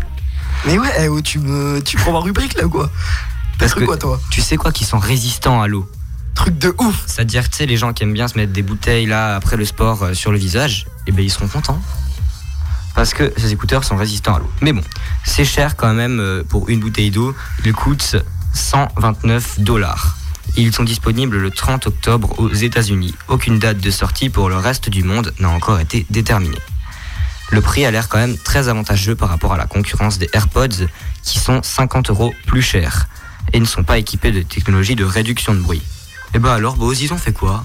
[0.66, 2.90] Mais ouais, eh, tu me, tu prends ma rubrique là ou quoi?
[3.58, 4.20] Parce truc, quoi, toi?
[4.30, 5.90] Tu sais quoi, qui sont résistants à l'eau?
[6.34, 9.06] Truc de ouf C'est-à-dire, tu sais, les gens qui aiment bien se mettre des bouteilles
[9.06, 11.80] là après le sport euh, sur le visage, et ben ils seront contents.
[13.00, 14.50] Parce que ces écouteurs sont résistants à l'eau.
[14.60, 14.82] Mais bon,
[15.24, 17.34] c'est cher quand même euh, pour une bouteille d'eau.
[17.64, 18.16] Ils coûtent
[18.52, 20.18] 129 dollars.
[20.58, 23.14] Ils sont disponibles le 30 octobre aux États-Unis.
[23.28, 26.58] Aucune date de sortie pour le reste du monde n'a encore été déterminée.
[27.50, 30.84] Le prix a l'air quand même très avantageux par rapport à la concurrence des AirPods
[31.22, 33.08] qui sont 50 euros plus chers
[33.54, 35.80] et ne sont pas équipés de technologie de réduction de bruit.
[36.34, 37.64] Et bah alors, Bose, ils ont fait quoi?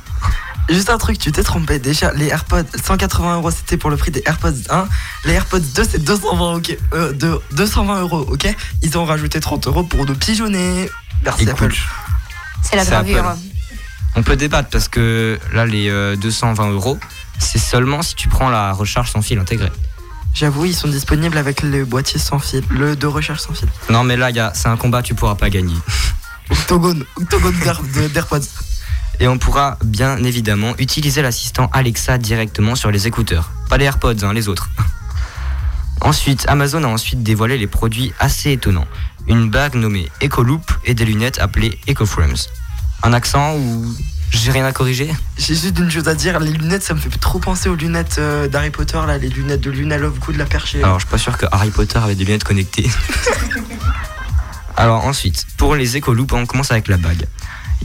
[0.69, 1.77] Juste un truc, tu t'es trompé.
[1.79, 4.87] Déjà, les AirPods, 180 euros, c'était pour le prix des AirPods 1.
[5.25, 8.47] Les AirPods 2, c'est 220, ok, euh, de, 220 euros, ok?
[8.81, 10.89] Ils ont rajouté 30 euros pour nous pigeonner.
[11.23, 11.75] Merci Écoute, Apple.
[12.63, 13.35] C'est la gravure.
[14.15, 16.97] On peut débattre parce que là, les euh, 220 euros,
[17.37, 19.71] c'est seulement si tu prends la recharge sans fil intégrée.
[20.33, 23.69] J'avoue, ils sont disponibles avec le boîtier sans fil, le de recherche sans fil.
[23.89, 25.75] Non, mais là, a- c'est un combat, tu pourras pas gagner.
[26.49, 27.55] Octogone, octogone
[28.13, 28.41] d'AirPods.
[29.19, 33.51] Et on pourra bien évidemment utiliser l'assistant Alexa directement sur les écouteurs.
[33.69, 34.69] Pas les AirPods, hein, les autres.
[36.01, 38.85] Ensuite, Amazon a ensuite dévoilé les produits assez étonnants.
[39.27, 42.35] Une bague nommée EcoLoop et des lunettes appelées EcoFrames.
[43.01, 43.95] Un accent ou
[44.31, 45.09] j'ai rien à corriger?
[45.37, 48.17] J'ai juste une chose à dire, les lunettes, ça me fait trop penser aux lunettes
[48.19, 50.83] euh, d'Harry Potter, là, les lunettes de Luna Lovegood, la perchée.
[50.83, 52.89] Alors, je suis pas sûr que Harry Potter avait des lunettes connectées.
[54.77, 57.25] Alors, ensuite, pour les Echo on commence avec la bague.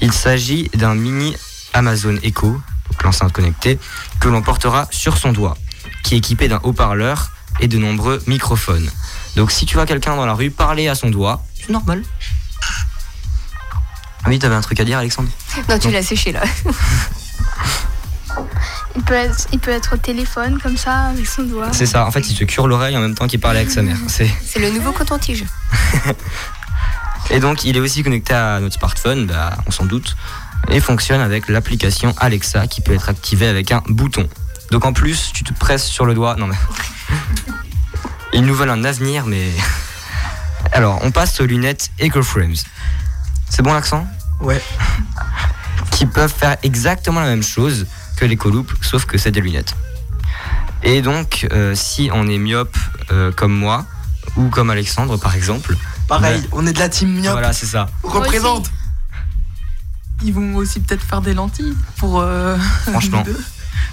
[0.01, 1.37] Il s'agit d'un mini
[1.73, 2.51] Amazon Echo,
[2.91, 3.79] donc l'enceinte connectée,
[4.21, 5.57] que l'on portera sur son doigt,
[6.03, 8.91] qui est équipé d'un haut-parleur et de nombreux microphones.
[9.37, 12.03] Donc, si tu vois quelqu'un dans la rue parler à son doigt, c'est normal.
[14.23, 15.29] Ah oui, t'avais un truc à dire, Alexandre?
[15.69, 16.43] Non, tu l'as séché là.
[18.97, 21.69] Il peut, être, il peut être au téléphone comme ça avec son doigt.
[21.73, 23.83] C'est ça, en fait, il se cure l'oreille en même temps qu'il parle avec sa
[23.83, 23.97] mère.
[24.09, 24.29] C'est.
[24.45, 25.45] C'est le nouveau coton-tige.
[27.29, 30.17] Et donc, il est aussi connecté à notre smartphone, bah, on s'en doute,
[30.69, 34.29] et fonctionne avec l'application Alexa qui peut être activée avec un bouton.
[34.71, 36.37] Donc, en plus, tu te presses sur le doigt.
[36.37, 36.57] Non, mais.
[38.33, 39.51] Ils nous veulent un avenir, mais.
[40.73, 42.57] Alors, on passe aux lunettes EcoFrames.
[43.49, 44.07] C'est bon l'accent?
[44.41, 44.63] Ouais.
[45.91, 49.75] Qui peuvent faire exactement la même chose que l'EcoLoop, sauf que c'est des lunettes.
[50.83, 52.77] Et donc, euh, si on est myope
[53.11, 53.85] euh, comme moi,
[54.37, 55.77] ou comme Alexandre par exemple.
[56.11, 57.33] Pareil, on est de la team myope.
[57.33, 57.87] Voilà, c'est ça.
[58.05, 58.71] On représente.
[60.23, 62.21] Ils vont aussi peut-être faire des lentilles pour.
[62.21, 62.59] euh,
[62.91, 63.25] Franchement.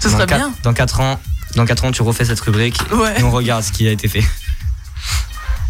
[0.00, 0.52] Ce dans serait bien.
[0.62, 1.20] Dans 4 ans,
[1.56, 3.18] dans quatre ans, tu refais cette rubrique Ouais.
[3.20, 4.24] et on regarde ce qui a été fait.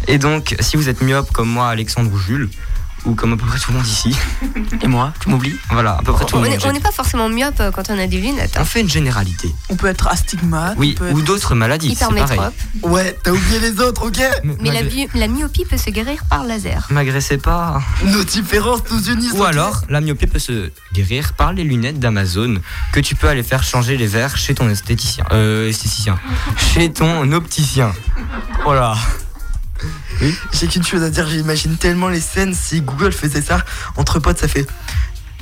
[0.07, 2.49] Et donc, si vous êtes myope comme moi, Alexandre ou Jules,
[3.05, 4.15] ou comme à peu près tout le monde ici,
[4.81, 6.59] Et moi, tu m'oublies voilà, à peu près tout On le monde.
[6.65, 8.55] on n'est pas forcément myope euh, quand on a des lunettes.
[8.57, 8.61] hein.
[8.61, 9.53] On fait une généralité.
[9.69, 10.75] On peut être astigmate.
[10.77, 11.89] Oui, ou être- d'autres maladies.
[11.89, 12.53] Hypermétrope.
[12.83, 14.19] Ouais, t'as oublié les autres, ok
[14.61, 14.81] Mais la,
[15.15, 16.87] la myopie peut se guérir par laser.
[16.89, 17.81] M'agressez pas.
[18.05, 19.33] Nos différences nous unissent.
[19.33, 22.55] Ou alors, la myopie peut se guérir par les lunettes d'Amazon
[22.91, 25.25] que tu peux aller faire changer les verres chez ton esthéticien.
[25.31, 26.19] Euh, esthéticien.
[26.57, 27.91] chez ton opticien.
[28.63, 28.95] Voilà.
[30.51, 33.63] J'ai qu'une chose à dire, j'imagine tellement les scènes si Google faisait ça
[33.97, 34.67] entre potes, ça fait.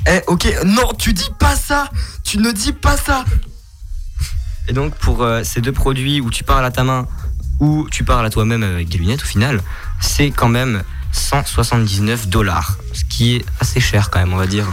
[0.06, 1.90] Eh, ok, non, tu dis pas ça
[2.24, 3.24] Tu ne dis pas ça
[4.68, 7.06] Et donc pour euh, ces deux produits où tu parles à ta main
[7.60, 9.60] ou tu parles à toi-même avec des lunettes au final,
[10.00, 14.66] c'est quand même 179 dollars, ce qui est assez cher quand même, on va dire.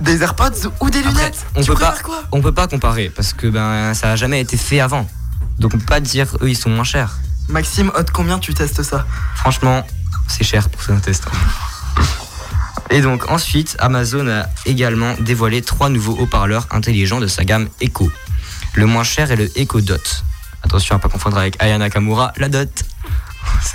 [0.00, 1.46] Des AirPods ou des lunettes?
[1.54, 2.22] On Tu peut pas, préfères quoi?
[2.32, 5.08] on peut pas comparer parce que ben ça a jamais été fait avant.
[5.58, 7.18] Donc on peut pas dire eux ils sont moins chers.
[7.48, 9.86] Maxime, Hot, combien tu testes ça Franchement,
[10.28, 11.24] c'est cher pour un test.
[12.90, 18.10] Et donc ensuite, Amazon a également dévoilé trois nouveaux haut-parleurs intelligents de sa gamme Echo.
[18.74, 20.24] Le moins cher est le Echo Dot.
[20.62, 22.84] Attention à pas confondre avec Aya Nakamura, la Dot.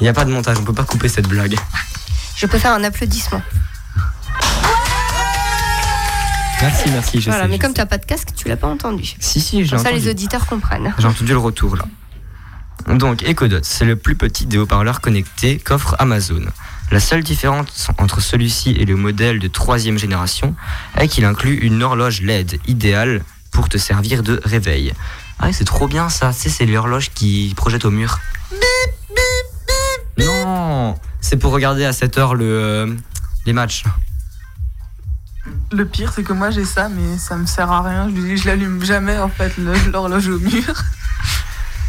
[0.00, 1.56] Il n'y a pas de montage, on peut pas couper cette blague.
[2.36, 3.40] Je peux faire un applaudissement.
[6.62, 7.48] Merci, merci, je voilà, sais.
[7.50, 9.14] mais je comme tu n'as pas de casque, tu l'as pas entendu.
[9.20, 10.04] Si, si, j'ai Comme ça, entendu.
[10.04, 10.94] les auditeurs comprennent.
[10.98, 11.84] J'ai entendu le retour là.
[12.88, 16.44] Donc EchoDot, c'est le plus petit des haut-parleurs connectés qu'offre Amazon.
[16.92, 20.54] La seule différence entre celui-ci et le modèle de troisième génération
[20.96, 24.92] est qu'il inclut une horloge LED idéale pour te servir de réveil.
[25.40, 28.20] Ah, c'est trop bien ça, tu sais, c'est l'horloge qui projette au mur.
[30.18, 32.94] Non, c'est pour regarder à cette heure le, euh,
[33.46, 33.84] les matchs.
[35.72, 38.08] Le pire, c'est que moi j'ai ça, mais ça me sert à rien.
[38.14, 39.52] Je, je l'allume jamais en fait,
[39.92, 40.74] l'horloge au mur.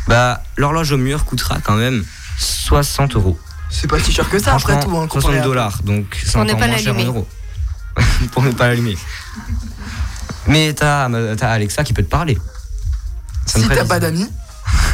[0.07, 2.05] Bah, l'horloge au mur coûtera quand même
[2.39, 3.39] 60 euros.
[3.69, 4.95] C'est pas si cher que ça après tout.
[4.97, 7.27] Hein, comparé 60 à- dollars, donc c'est encore pas moins cher en euros.
[8.31, 8.97] pour ne pas l'allumer.
[10.47, 12.37] Mais t'as t'as Alexa qui peut te parler.
[13.45, 14.29] Ça Si t'as pas d'amis,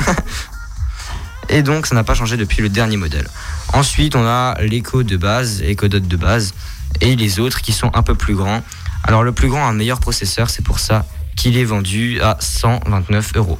[1.50, 3.28] Et donc ça n'a pas changé depuis le dernier modèle.
[3.74, 6.54] Ensuite on a l'écho de base, Echo Dot de base,
[7.02, 8.64] et les autres qui sont un peu plus grands.
[9.04, 11.06] Alors le plus grand a un meilleur processeur, c'est pour ça
[11.36, 13.60] qu'il est vendu à 129 euros.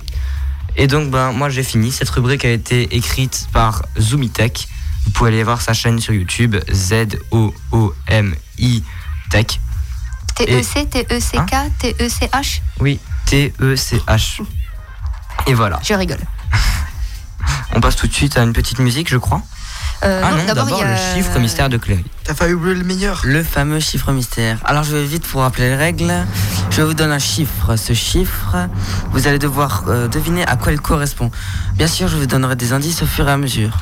[0.76, 1.92] Et donc, ben, moi j'ai fini.
[1.92, 4.68] Cette rubrique a été écrite par Zoomitech.
[5.06, 8.24] Vous pouvez aller voir sa chaîne sur YouTube, Z-O-O-M-I
[9.30, 9.60] Tech.
[10.36, 14.42] T-E-C, T-E-C-K, T-E-C-H Oui, T-E-C-H.
[15.48, 15.80] Et voilà.
[15.84, 16.20] Je rigole.
[17.76, 19.42] On passe tout de suite à une petite musique, je crois.
[20.06, 22.04] Euh, ah non, non, d'abord, a- le chiffre mystère de Cléry.
[22.26, 23.22] T'as failli oublier le meilleur.
[23.24, 24.58] Le fameux chiffre mystère.
[24.66, 26.12] Alors je vais vite vous rappeler les règles.
[26.72, 27.76] Je vous donne un chiffre.
[27.78, 28.56] Ce chiffre,
[29.12, 31.32] vous allez devoir euh, deviner à quoi il correspond.
[31.76, 33.78] Bien sûr, je vous donnerai des indices au fur et à mesure.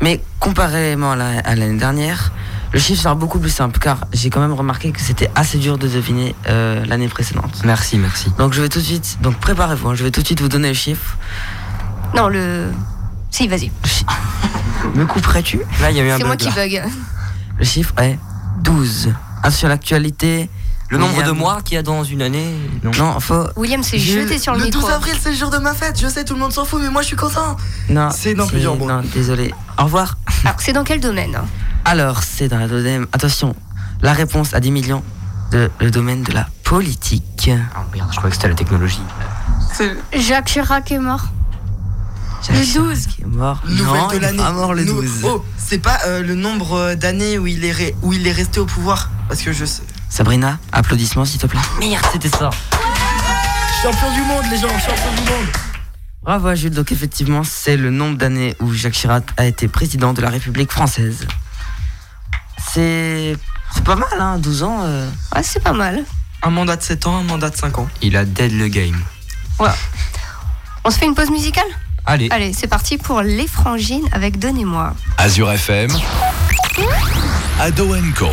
[0.00, 2.32] Mais comparément à la- à l'année dernière,
[2.72, 5.76] le chiffre sera beaucoup plus simple car j'ai quand même remarqué que c'était assez dur
[5.78, 7.62] de deviner euh, l'année précédente.
[7.64, 8.32] Merci, merci.
[8.38, 10.48] Donc je vais tout de suite, donc préparez-vous, hein, je vais tout de suite vous
[10.48, 11.16] donner le chiffre.
[12.16, 12.68] Non, le.
[13.32, 13.72] Si, vas-y.
[14.94, 16.82] Me couperais-tu Là, il y a eu un C'est moi qui bug.
[17.58, 18.18] Le chiffre est
[18.62, 19.12] 12.
[19.42, 20.48] Ah, sur l'actualité.
[20.90, 22.90] Le nombre William- de mois qu'il y a dans une année Non.
[22.98, 23.46] Non, faut.
[23.56, 24.82] William s'est Jules, jeté sur le, le micro.
[24.82, 25.98] 12 avril, c'est le jour de ma fête.
[25.98, 27.56] Je sais, tout le monde s'en fout, mais moi je suis content.
[27.88, 28.92] Non, C'est dans plusieurs mois.
[29.00, 29.54] Non, désolé.
[29.78, 30.18] Au revoir.
[30.44, 31.46] Alors, c'est dans quel domaine hein?
[31.86, 33.06] Alors, c'est dans la domaine.
[33.12, 33.56] Attention,
[34.02, 35.02] la réponse à 10 millions
[35.50, 37.50] de le domaine de la politique.
[37.74, 39.00] Ah merde, je croyais que c'était la technologie.
[40.12, 41.24] Jacques Chirac est mort.
[42.50, 43.06] Le Chirac 12.
[43.06, 43.60] Qui est mort.
[43.66, 44.38] Nouvelle non, de il est l'année.
[44.38, 45.10] pas mort le Nou- 12.
[45.24, 48.60] Oh, c'est pas euh, le nombre euh, d'années où il est où il est resté
[48.60, 49.82] au pouvoir, parce que je sais.
[50.08, 51.60] Sabrina, applaudissements s'il te plaît.
[51.80, 52.50] Merde, c'était ça.
[53.82, 55.46] Champion du monde, les gens, champion du monde.
[56.22, 56.70] Bravo à Jules.
[56.74, 60.70] Donc, effectivement, c'est le nombre d'années où Jacques Chirac a été président de la République
[60.70, 61.26] française.
[62.72, 63.36] C'est.
[63.74, 64.80] C'est pas mal, hein, 12 ans.
[64.82, 65.08] euh.
[65.34, 66.04] Ouais, c'est pas mal.
[66.42, 67.88] Un mandat de 7 ans, un mandat de 5 ans.
[68.02, 69.00] Il a dead le game.
[70.84, 71.64] On se fait une pause musicale?
[72.04, 72.28] Allez.
[72.30, 74.94] Allez, c'est parti pour Les Frangines avec Donnez-moi.
[75.18, 75.90] Azure FM,
[77.60, 78.28] Ado Co.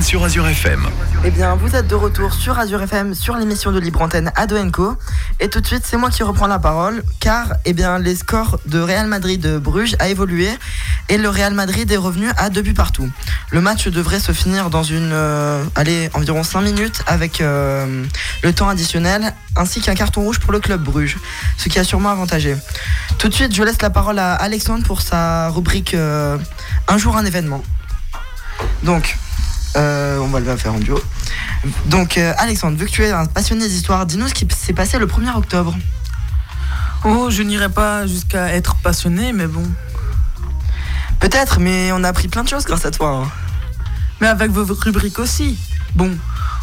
[0.00, 0.86] sur Azure FM.
[1.24, 4.56] Eh bien, vous êtes de retour sur Azure FM, sur l'émission de Libre Antenne Ado
[4.70, 4.96] Co.
[5.40, 8.60] Et tout de suite, c'est moi qui reprends la parole, car eh bien, les scores
[8.66, 10.48] de Real Madrid de Bruges a évolué
[11.08, 13.10] et le Real Madrid est revenu à deux buts partout.
[13.50, 15.64] Le match devrait se finir dans une, euh,
[16.14, 18.04] environ 5 minutes avec euh,
[18.44, 21.18] le temps additionnel, ainsi qu'un carton rouge pour le club Bruges,
[21.58, 22.56] ce qui a sûrement avantagé.
[23.18, 26.38] Tout de suite, je laisse la parole à Alexandre pour sa rubrique euh,
[26.86, 27.62] Un jour un événement.
[28.84, 29.16] Donc,
[29.76, 31.00] euh, on va le faire en duo.
[31.86, 34.98] Donc, euh, Alexandre, vu que tu es un passionné d'histoire, dis-nous ce qui s'est passé
[34.98, 35.76] le 1er octobre.
[37.04, 39.64] Oh, je n'irai pas jusqu'à être passionné, mais bon.
[41.20, 43.22] Peut-être, mais on a appris plein de choses grâce à toi.
[43.24, 43.30] hein.
[44.20, 45.58] Mais avec vos rubriques aussi.
[45.94, 46.16] Bon,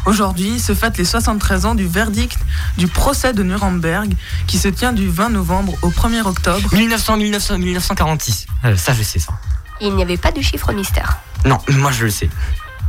[0.06, 2.40] aujourd'hui se fêtent les 73 ans du verdict
[2.78, 4.14] du procès de Nuremberg
[4.48, 6.68] qui se tient du 20 novembre au 1er octobre.
[6.74, 8.48] 1900, 1900, 1946.
[8.66, 9.34] Euh, ça, je sais ça.
[9.82, 11.20] Il n'y avait pas de chiffre mystère.
[11.46, 12.30] Non, moi je le sais.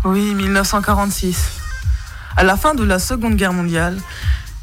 [0.03, 1.36] Oui, 1946.
[2.34, 4.01] À la fin de la Seconde Guerre mondiale,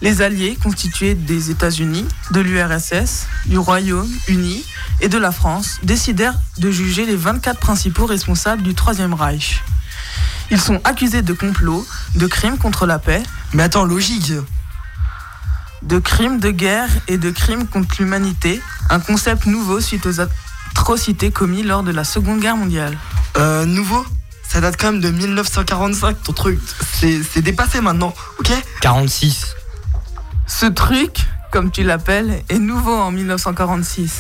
[0.02, 4.66] les Alliés, constitués des États-Unis, de l'URSS, du Royaume-Uni
[5.00, 9.64] et de la France, décidèrent de juger les 24 principaux responsables du Troisième Reich.
[10.50, 11.86] Ils sont accusés de complot,
[12.16, 13.22] de crimes contre la paix.
[13.54, 14.34] Mais attends, logique.
[15.84, 18.60] De crimes de guerre et de crimes contre l'humanité,
[18.90, 22.98] un concept nouveau suite aux atrocités commises lors de la Seconde Guerre mondiale.
[23.38, 24.04] Euh, nouveau?
[24.48, 26.60] Ça date quand même de 1945, ton truc.
[26.94, 29.56] C'est c'est dépassé maintenant, ok 46.
[30.48, 31.18] Ce truc,
[31.52, 34.12] comme tu l'appelles, est nouveau en 1946.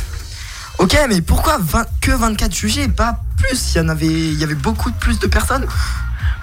[0.80, 3.74] Ok, mais pourquoi 20 que 24 jugés et pas plus?
[3.74, 5.66] Il y en avait, il y avait beaucoup de plus de personnes.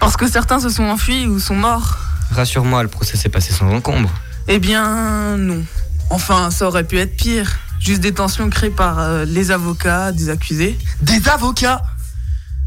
[0.01, 1.99] Parce que certains se sont enfuis ou sont morts.
[2.33, 4.11] Rassure-moi, le procès s'est passé sans encombre.
[4.49, 5.63] Eh bien, non.
[6.11, 7.59] Enfin, ça aurait pu être pire.
[7.81, 10.79] Juste des tensions créées par euh, les avocats des accusés.
[11.01, 11.83] Des avocats?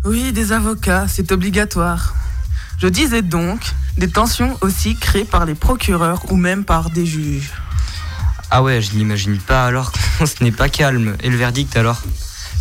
[0.06, 2.14] Oui, des avocats, c'est obligatoire.
[2.80, 3.60] Je disais donc,
[3.98, 7.52] des tensions aussi créées par les procureurs ou même par des juges.
[8.50, 9.92] Ah ouais, je l'imagine pas alors.
[10.20, 11.18] Ce n'est pas calme.
[11.22, 12.02] Et le verdict alors?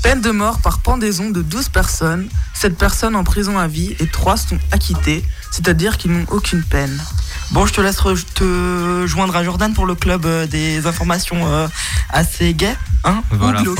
[0.03, 4.07] Peine de mort par pendaison de 12 personnes, 7 personnes en prison à vie et
[4.07, 6.97] 3 sont acquittées, c'est-à-dire qu'ils n'ont aucune peine.
[7.53, 11.47] Bon, je te laisse re- te joindre à Jordan pour le club euh, des informations
[11.47, 11.67] euh,
[12.11, 12.77] assez gay.
[13.05, 13.23] Hein?
[13.31, 13.79] Voilà, Ou glauques.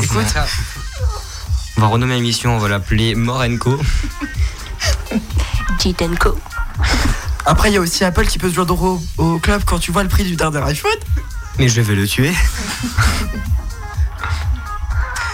[1.77, 3.79] On va renommer l'émission, on va l'appeler Morenco.
[5.79, 6.37] Jitenko.
[7.45, 9.93] Après, il y a aussi Apple qui peut se joindre au, au club quand tu
[9.93, 10.91] vois le prix du dernier iPhone.
[11.59, 12.33] Mais je vais le tuer.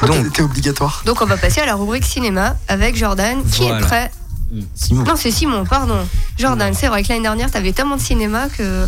[0.06, 1.02] Donc, c'était obligatoire.
[1.06, 3.78] Donc on va passer à la rubrique cinéma avec Jordan qui Voilà.
[3.78, 4.10] est prêt.
[4.74, 5.04] Simon.
[5.04, 6.06] Non, c'est Simon, pardon.
[6.38, 8.86] Jordan, c'est vrai que l'année dernière, t'avais tellement de cinéma que.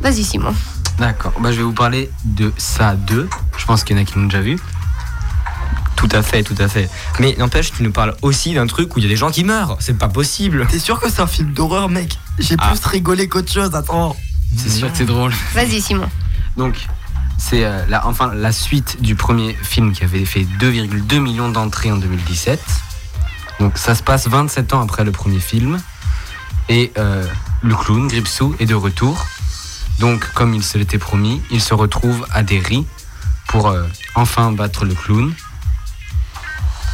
[0.00, 0.54] Vas-y, Simon.
[0.98, 1.32] D'accord.
[1.38, 3.28] Bah, je vais vous parler de ça 2.
[3.58, 4.58] Je pense qu'il y en a qui l'ont déjà vu.
[6.02, 6.90] Tout à fait, tout à fait.
[7.20, 9.44] Mais n'empêche, tu nous parles aussi d'un truc où il y a des gens qui
[9.44, 9.76] meurent.
[9.78, 10.66] C'est pas possible.
[10.68, 12.70] T'es sûr que c'est un film d'horreur, mec J'ai Ah.
[12.72, 14.16] plus rigolé qu'autre chose, attends.
[14.56, 15.32] C'est sûr que c'est drôle.
[15.54, 16.08] Vas-y, Simon.
[16.56, 16.74] Donc,
[17.38, 21.92] c'est euh, la, enfin, la suite du premier film qui avait fait 2,2 millions d'entrées
[21.92, 22.60] en 2017.
[23.60, 25.80] Donc, ça se passe 27 ans après le premier film.
[26.68, 27.24] Et euh,
[27.62, 29.24] le clown, Gripsou, est de retour.
[30.00, 32.84] Donc, comme il se l'était promis, il se retrouve à Derry
[33.46, 33.84] pour euh,
[34.16, 35.32] enfin battre le clown,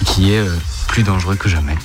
[0.05, 0.57] qui est euh,
[0.89, 1.77] plus dangereux que jamais.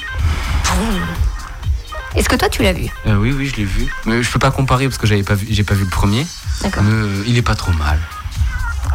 [2.16, 2.88] Est-ce que toi, tu l'as vu?
[3.07, 3.91] Euh, oui, oui, je l'ai vu.
[4.05, 6.26] Mais je peux pas comparer parce que j'avais pas vu, j'ai pas vu le premier.
[6.61, 6.84] D'accord.
[6.84, 7.99] Mais euh, il est pas trop mal.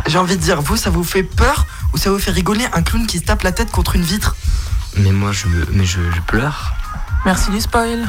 [0.07, 2.83] J'ai envie de dire, vous, ça vous fait peur ou ça vous fait rigoler un
[2.83, 4.37] clown qui se tape la tête contre une vitre?
[4.97, 6.73] Mais moi, je, me- mais je, je pleure.
[7.25, 8.07] Merci du spoil.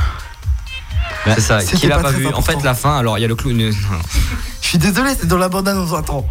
[1.25, 1.59] c'est ça.
[1.61, 2.25] c'était Qui l'a pas pas, très vu?
[2.27, 2.59] En important.
[2.59, 3.59] fait, la fin, alors il y a le clown.
[3.59, 3.97] euh, non.
[4.61, 6.27] Je suis désolé, c'est dans la bande-annonce, attends.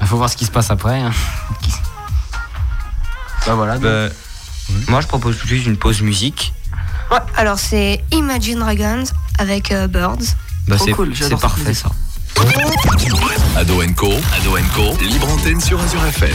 [0.00, 1.00] Il faut voir ce qui se passe après.
[1.00, 1.12] hein.
[3.46, 3.74] Bah voilà.
[3.74, 3.82] donc.
[3.82, 4.08] Bah,
[4.88, 6.52] Moi, je propose tout de suite une pause musique.
[7.10, 9.04] Ouais, alors c'est Imagine Dragons
[9.38, 10.18] avec euh, Birds.
[10.68, 11.84] Bah, Trop c'est cool, c'est cette parfait musique.
[11.84, 11.90] ça.
[13.56, 14.12] Ado Co.
[14.34, 14.96] Ado Co.
[15.04, 16.34] Libre antenne sur Azure FM.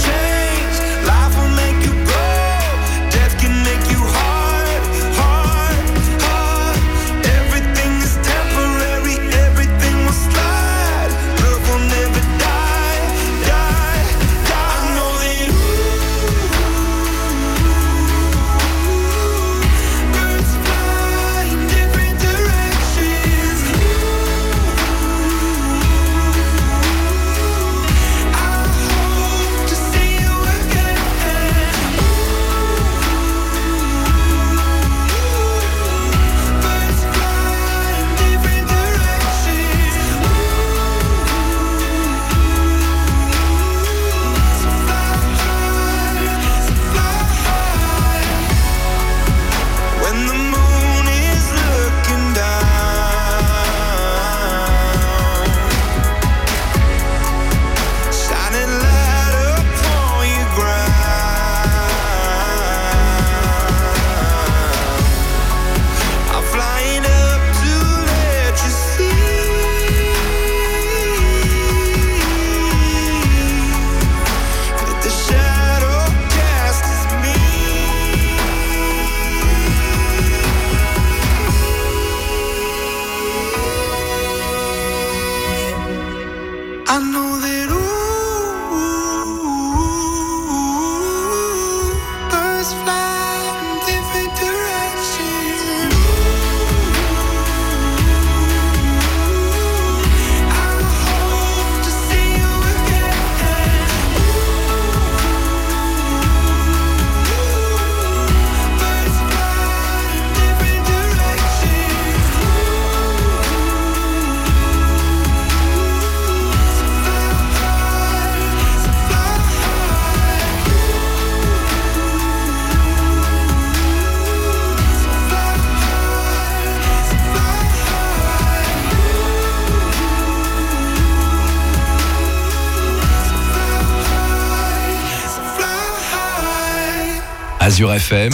[137.81, 138.33] Azure FM,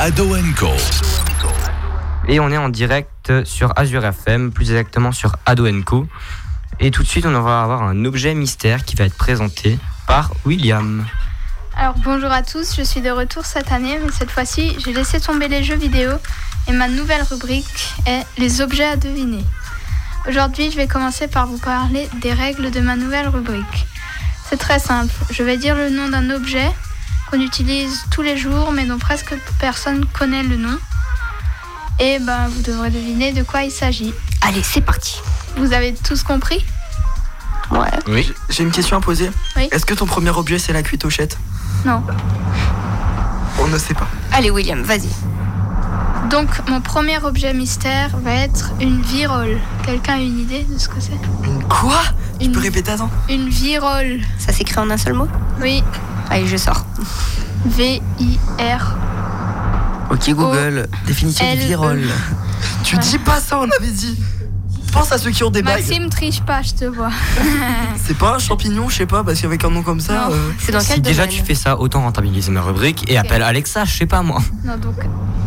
[0.00, 0.70] Ado Co.
[2.26, 6.08] Et on est en direct sur Azure FM, plus exactement sur Ado Co.
[6.80, 10.30] Et tout de suite, on va avoir un objet mystère qui va être présenté par
[10.46, 11.04] William.
[11.76, 15.20] Alors bonjour à tous, je suis de retour cette année, mais cette fois-ci j'ai laissé
[15.20, 16.12] tomber les jeux vidéo
[16.68, 19.44] et ma nouvelle rubrique est les objets à deviner.
[20.26, 23.86] Aujourd'hui je vais commencer par vous parler des règles de ma nouvelle rubrique.
[24.48, 26.70] C'est très simple, je vais dire le nom d'un objet
[27.30, 30.78] qu'on utilise tous les jours mais dont presque personne connaît le nom.
[31.98, 34.12] Et ben vous devrez deviner de quoi il s'agit.
[34.42, 35.20] Allez, c'est parti.
[35.56, 36.64] Vous avez tous compris?
[37.70, 37.90] Ouais.
[38.06, 38.32] Oui.
[38.50, 39.30] J'ai une question à poser.
[39.56, 39.68] Oui.
[39.72, 41.38] Est-ce que ton premier objet c'est la cuitochette
[41.84, 42.02] Non.
[43.58, 44.06] On ne sait pas.
[44.32, 45.08] Allez, William, vas-y.
[46.30, 49.58] Donc mon premier objet mystère va être une virole.
[49.84, 51.12] Quelqu'un a une idée de ce que c'est?
[51.44, 52.02] Une quoi?
[52.40, 54.20] Tu peux répéter attends Une virole.
[54.38, 55.28] Ça s'écrit en un seul mot?
[55.60, 55.82] Oui.
[56.30, 56.84] Allez, je sors.
[57.66, 58.96] V-I-R.
[60.10, 62.02] Ok Google, définition du virole.
[62.84, 64.16] Tu dis pas ça, on avait dit.
[64.96, 65.76] Pense à ceux qui ont des bagues.
[65.86, 67.10] Maxime triche pas, je te vois.
[68.04, 70.14] C'est pas un champignon, je sais pas, parce qu'avec un nom comme ça.
[70.28, 70.32] Non.
[70.34, 73.84] euh, C'est dans Si déjà tu fais ça, autant rentabiliser ma rubrique et appelle Alexa,
[73.84, 74.40] je sais pas moi.
[74.64, 74.94] non, donc,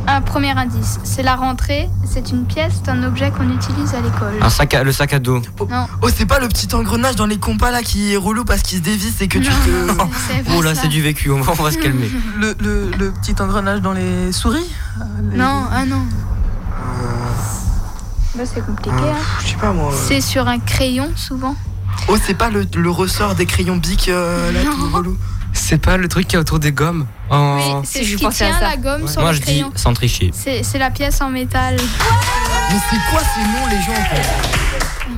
[0.08, 1.00] un premier indice.
[1.04, 1.90] C'est la rentrée.
[2.06, 4.34] C'est une pièce d'un objet qu'on utilise à l'école.
[4.42, 5.42] Un sac à, le sac à dos.
[5.70, 5.88] Non.
[6.02, 8.78] Oh, c'est pas le petit engrenage dans les compas là qui est relou parce qu'il
[8.80, 9.52] se dévisse et que tu te.
[10.28, 10.84] C'est pas Oh là, ça.
[10.84, 12.10] c'est du vécu, on va, on va se calmer.
[12.40, 14.66] Le, le- le petit engrenage dans les souris
[15.00, 16.02] euh, les- Non, ah non.
[18.40, 18.96] Bah, c'est compliqué.
[18.98, 19.16] hein.
[19.44, 19.92] Je sais pas moi.
[19.94, 19.98] euh.
[20.08, 21.56] C'est sur un crayon, souvent.
[22.08, 25.18] Oh, c'est pas le, le ressort des crayons bic euh, là tout relou.
[25.52, 27.58] C'est pas le truc qui est autour des gommes en...
[27.58, 28.62] Oui, c'est ce qui à tient ça.
[28.62, 29.72] la gomme sur Moi le je dis crayon.
[29.76, 30.30] sans tricher.
[30.34, 31.76] C'est c'est la pièce en métal.
[31.76, 35.10] Mais c'est quoi ces noms les gens en fait?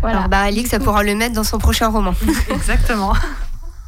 [0.00, 0.18] Voilà.
[0.18, 2.14] Alors, bah, Alix, ça pourra le mettre dans son prochain roman.
[2.50, 3.14] Exactement.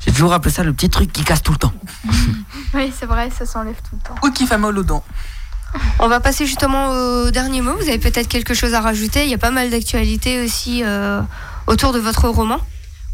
[0.00, 1.72] J'ai toujours appelé ça le petit truc qui casse tout le temps.
[2.74, 4.14] Oui, c'est vrai, ça s'enlève tout le temps.
[4.26, 5.02] Ou qui fait mal aux dents.
[5.99, 7.73] On va passer justement au dernier mot.
[7.75, 9.25] Vous avez peut-être quelque chose à rajouter.
[9.25, 11.21] Il y a pas mal d'actualités aussi euh,
[11.67, 12.59] autour de votre roman.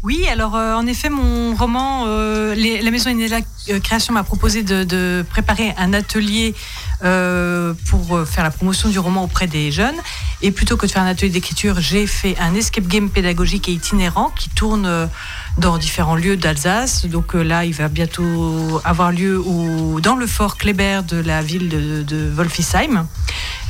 [0.03, 4.61] Oui, alors euh, en effet, mon roman, euh, La Maison de la Création m'a proposé
[4.61, 6.53] de, préparer un atelier
[6.99, 9.95] pour faire la promotion du roman auprès des jeunes.
[10.41, 13.71] Et plutôt que de faire un atelier d'écriture, j'ai fait un escape game pédagogique et
[13.71, 15.09] itinérant qui tourne
[15.57, 17.05] dans différents lieux d'Alsace.
[17.05, 21.41] Donc euh, là, il va bientôt avoir lieu au- dans le fort Kléber de la
[21.41, 23.05] ville de, de Wolfisheim.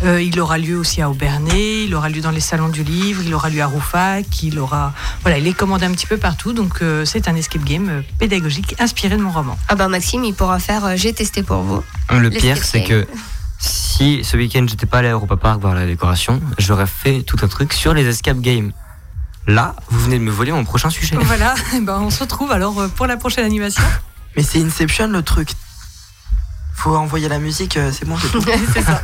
[0.03, 3.21] Euh, il aura lieu aussi à Aubernay, il aura lieu dans les salons du livre,
[3.25, 4.93] il aura lieu à Roufac, il aura.
[5.21, 8.75] Voilà, il est commandé un petit peu partout, donc euh, c'est un escape game pédagogique
[8.79, 9.57] inspiré de mon roman.
[9.69, 11.83] Ah bah Maxime, il pourra faire euh, J'ai testé pour vous.
[12.11, 13.07] Le pire, c'est que
[13.59, 17.37] si ce week-end j'étais pas allé à Europa Park voir la décoration, j'aurais fait tout
[17.41, 18.71] un truc sur les escape games.
[19.47, 21.17] Là, vous venez de me voler mon prochain sujet.
[21.19, 23.83] Voilà, eh ben, on se retrouve alors euh, pour la prochaine animation.
[24.37, 25.49] Mais c'est Inception le truc.
[26.75, 28.15] Faut envoyer la musique, euh, c'est bon,
[28.73, 29.01] c'est ça.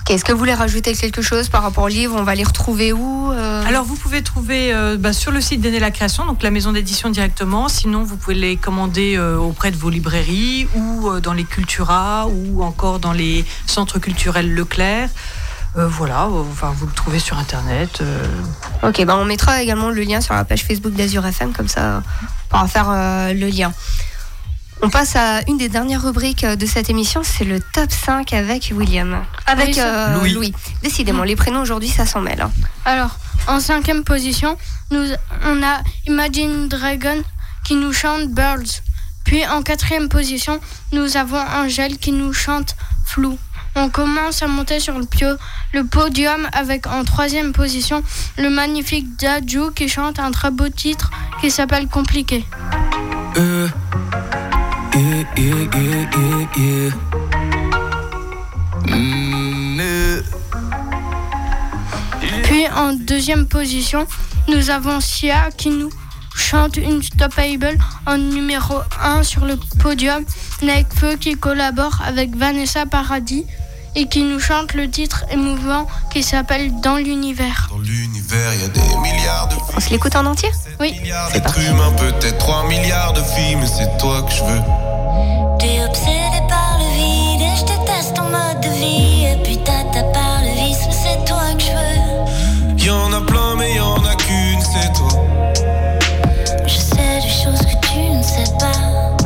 [0.00, 2.16] Ok, est-ce que vous voulez rajouter quelque chose par rapport au livre?
[2.18, 3.62] On va les retrouver où euh?
[3.66, 6.72] Alors vous pouvez trouver euh, bah, sur le site d'Aîné la Création, donc la maison
[6.72, 7.68] d'édition directement.
[7.68, 12.28] Sinon, vous pouvez les commander euh, auprès de vos librairies ou euh, dans les Cultura
[12.28, 15.10] ou encore dans les centres culturels Leclerc.
[15.76, 18.00] Euh, voilà, euh, enfin vous le trouvez sur internet.
[18.00, 18.26] euh.
[18.82, 22.02] Ok, bah on mettra également le lien sur la page Facebook d'Azur FM, comme ça
[22.22, 23.72] on pourra faire euh, le lien.
[24.82, 28.72] On passe à une des dernières rubriques de cette émission, c'est le top 5 avec
[28.74, 29.22] William.
[29.46, 30.32] Avec euh, Louis.
[30.32, 30.54] Louis.
[30.82, 32.40] Décidément, les prénoms aujourd'hui, ça s'en mêle.
[32.40, 32.50] hein.
[32.86, 34.56] Alors, en cinquième position,
[34.90, 35.04] nous,
[35.44, 37.22] on a Imagine Dragon
[37.62, 38.80] qui nous chante Birds.
[39.24, 40.58] Puis en quatrième position,
[40.92, 43.38] nous avons Angèle qui nous chante Flou.
[43.76, 45.36] On commence à monter sur le, pio-
[45.72, 48.02] le podium avec en troisième position
[48.36, 51.10] le magnifique Daju qui chante un très beau titre
[51.40, 52.44] qui s'appelle Compliqué.
[62.44, 64.06] Puis en deuxième position,
[64.48, 65.90] nous avons Sia qui nous
[66.34, 70.24] chante une Stoppable en numéro 1 sur le podium.
[70.62, 73.46] Nekfeu qui collabore avec Vanessa Paradis
[73.96, 77.68] et qui nous chante le titre émouvant qui s'appelle Dans l'univers.
[77.70, 80.50] Dans l'univers, y a des milliards de On se l'écoute en entier?
[80.78, 81.00] Oui.
[81.32, 84.60] d'êtres humains, peut-être 3 milliards de filles, mais c'est toi que je veux.
[85.58, 89.26] T'es obsédé par le vide et je déteste ton mode de vie.
[89.26, 89.80] Et puis t'as
[90.12, 92.84] par le vice, mais c'est toi que je veux.
[92.84, 95.08] Y en a plein, mais y en a qu'une, c'est toi.
[96.66, 99.16] Je sais des choses que tu ne sais pas.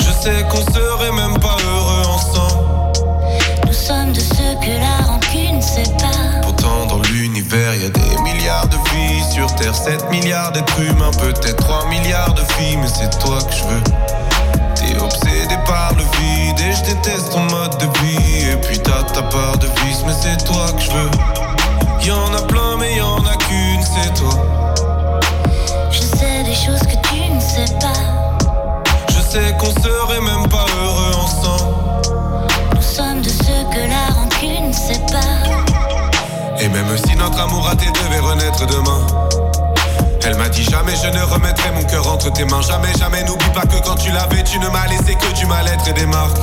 [0.00, 1.31] Je sais qu'on serait même
[6.42, 9.22] Pourtant, dans l'univers, y a des milliards de vies.
[9.32, 13.54] Sur Terre, 7 milliards d'êtres humains, peut-être 3 milliards de filles, mais c'est toi que
[13.54, 13.82] je veux.
[14.74, 18.50] T'es obsédé par le vide et je déteste ton mode de vie.
[18.50, 21.10] Et puis t'as ta part de vice, mais c'est toi que je veux.
[22.04, 22.42] Y en a
[37.72, 39.00] raté devait renaître demain.
[40.24, 42.60] Elle m'a dit jamais je ne remettrai mon cœur entre tes mains.
[42.60, 45.88] Jamais, jamais, n'oublie pas que quand tu l'avais, tu ne m'as laissé que du mal-être
[45.88, 46.38] et des marques.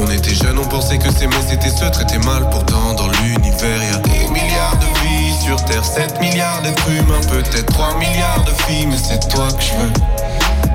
[0.00, 2.48] On était jeunes, on pensait que s'aimer c'était se traiter mal.
[2.50, 5.44] Pourtant, dans l'univers, y a des milliards de vies.
[5.44, 9.62] Sur Terre, 7 milliards d'êtres humains, peut-être 3 milliards de filles, mais c'est toi que
[9.62, 9.92] je veux.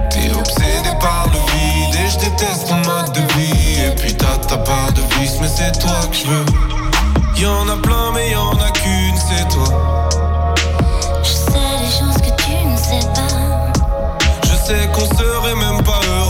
[0.10, 3.82] T'es obsédé par le vide et je déteste ton mode de vie.
[3.82, 6.73] Et puis t'as ta part de vice, mais c'est toi que je veux.
[7.44, 10.08] Y en a plein, mais y en a qu'une, c'est toi.
[11.24, 13.74] Je sais des choses que tu ne sais pas.
[14.44, 16.23] Je sais qu'on serait même pas heureux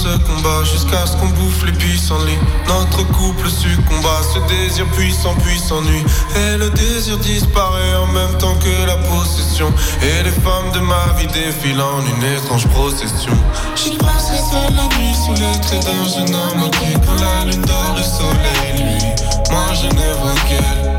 [0.00, 2.38] se combat jusqu'à ce qu'on bouffe les pissenlits.
[2.66, 6.04] Notre couple succomba, ce désir puissant puis s'ennuie.
[6.36, 9.70] Et le désir disparaît en même temps que la possession.
[10.02, 13.36] Et les femmes de ma vie défilent en une étrange procession.
[13.76, 17.62] J'y passerai seul la nuit sous les traits d'un jeune homme qui, quand la lune
[17.62, 19.04] dort, le soleil, lui.
[19.50, 20.89] Moi je vois qu'elle.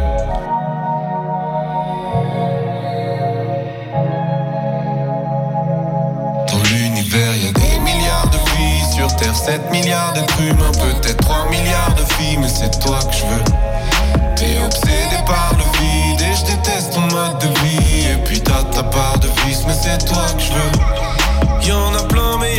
[9.32, 9.42] Vies.
[9.42, 13.16] Sur Terre, 7 milliards d'êtres humains, peut-être 3 milliards de filles, mais c'est toi que
[13.16, 13.44] je veux.
[14.36, 18.08] T'es obsédé par le vide et je déteste ton mode de vie.
[18.12, 21.68] Et puis t'as ta part de vice, mais c'est toi que je veux.
[21.68, 22.51] Y en a plein, mais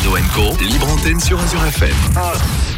[0.00, 1.94] Ado Co, libre antenne sur Azure FM.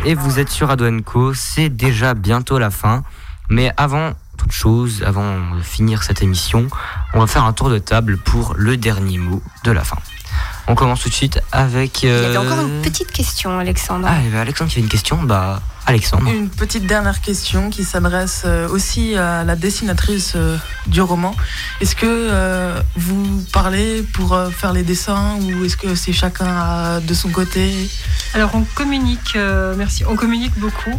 [0.05, 3.05] Et vous êtes sur Ado Co, c'est déjà bientôt la fin.
[3.49, 6.67] Mais avant toute chose, avant de finir cette émission,
[7.15, 9.99] on va faire un tour de table pour le dernier mot de la fin.
[10.67, 12.03] On commence tout de suite avec.
[12.03, 14.09] Il y avait euh, encore une petite question, Alexandre.
[14.11, 15.23] Ah, il y avait Alexandre qui avait une question.
[15.23, 16.31] Bah, Alexandre.
[16.31, 20.57] Une petite dernière question qui s'adresse euh, aussi à la dessinatrice euh,
[20.87, 21.35] du roman.
[21.81, 27.15] Est-ce que euh, vous parlez pour faire les dessins ou est-ce que c'est chacun de
[27.15, 27.91] son côté?
[28.35, 30.99] Alors on communique, euh, merci, on communique beaucoup.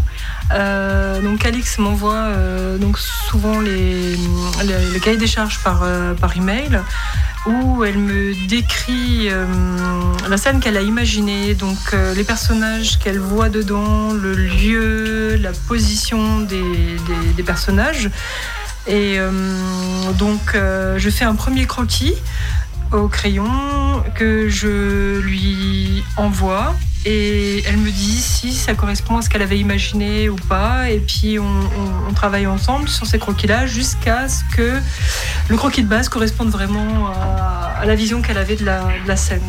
[0.51, 4.15] Euh, donc Alix m'envoie euh, donc souvent les,
[4.63, 6.81] les, les cahiers des charges par, euh, par email
[7.45, 9.45] où elle me décrit euh,
[10.29, 15.51] la scène qu'elle a imaginée, donc euh, les personnages qu'elle voit dedans, le lieu, la
[15.67, 16.61] position des,
[17.35, 18.09] des- personnages.
[18.87, 19.31] Et euh,
[20.17, 22.13] donc euh, je fais un premier croquis
[22.91, 23.49] au crayon
[24.15, 29.57] que je lui envoie et elle me dit si ça correspond à ce qu'elle avait
[29.59, 34.79] imaginé ou pas et puis on, travaille ensemble sur ces croquis là jusqu'à ce que
[35.49, 39.15] le croquis de base corresponde vraiment à, la vision qu'elle avait de la, de la
[39.17, 39.41] scène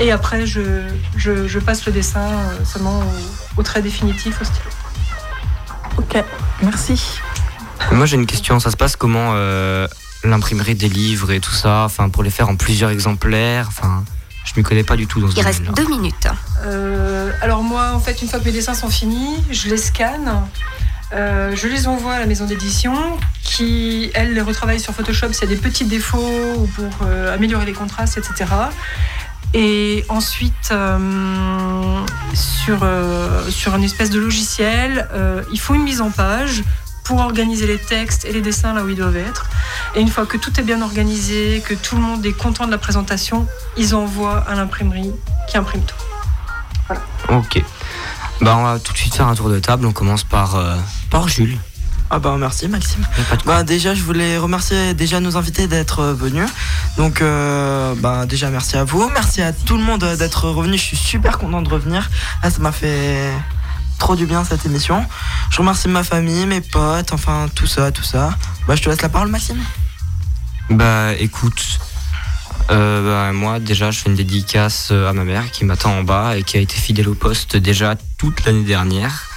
[0.00, 0.82] et après je,
[1.16, 3.04] je- je passe le dessin euh, seulement au,
[3.56, 4.70] au trait définitif au stylo.
[5.98, 6.24] Ok,
[6.62, 7.20] merci.
[7.92, 9.86] Moi j'ai une question, ça se passe comment euh,
[10.24, 14.04] l'imprimerie des livres et tout ça, enfin pour les faire en plusieurs exemplaires, enfin
[14.44, 16.28] je m'y connais pas du tout dans ce Il reste deux minutes.
[16.64, 20.42] Euh, alors moi, en fait, une fois que mes dessins sont finis, je les scanne,
[21.12, 22.94] euh, je les envoie à la maison d'édition
[23.42, 25.32] qui, elle, les retravaille sur Photoshop.
[25.32, 28.50] S'il y a des petits défauts ou pour euh, améliorer les contrastes, etc.
[29.52, 36.00] Et ensuite, euh, sur, euh, sur une espèce de logiciel, euh, il faut une mise
[36.00, 36.64] en page
[37.04, 39.48] pour organiser les textes et les dessins là où ils doivent être.
[39.94, 42.70] Et une fois que tout est bien organisé, que tout le monde est content de
[42.70, 45.12] la présentation, ils envoient à l'imprimerie
[45.48, 46.94] qui imprime tout.
[47.28, 47.62] Ok.
[48.40, 50.76] Bah on va tout de suite faire un tour de table, on commence par, euh,
[51.10, 51.58] par Jules.
[52.16, 53.04] Ah bah merci Maxime.
[53.44, 56.48] Bah déjà je voulais remercier déjà nos invités d'être euh, venus.
[56.96, 60.78] Donc euh, bah déjà merci à vous, merci à tout le monde euh, d'être revenu.
[60.78, 62.08] Je suis super content de revenir.
[62.40, 63.32] Ah, ça m'a fait
[63.98, 65.04] trop du bien cette émission.
[65.50, 68.30] Je remercie ma famille, mes potes, enfin tout ça, tout ça.
[68.68, 69.58] Bah je te laisse la parole Maxime.
[70.70, 71.80] Bah écoute,
[72.70, 76.36] euh, bah, moi déjà je fais une dédicace à ma mère qui m'attend en bas
[76.36, 79.33] et qui a été fidèle au poste déjà toute l'année dernière.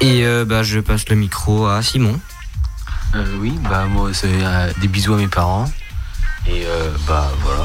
[0.00, 2.18] Et euh, bah je passe le micro à Simon.
[3.14, 5.64] Euh, oui, bah moi c'est euh, des bisous à mes parents.
[6.46, 7.64] Et euh, bah voilà.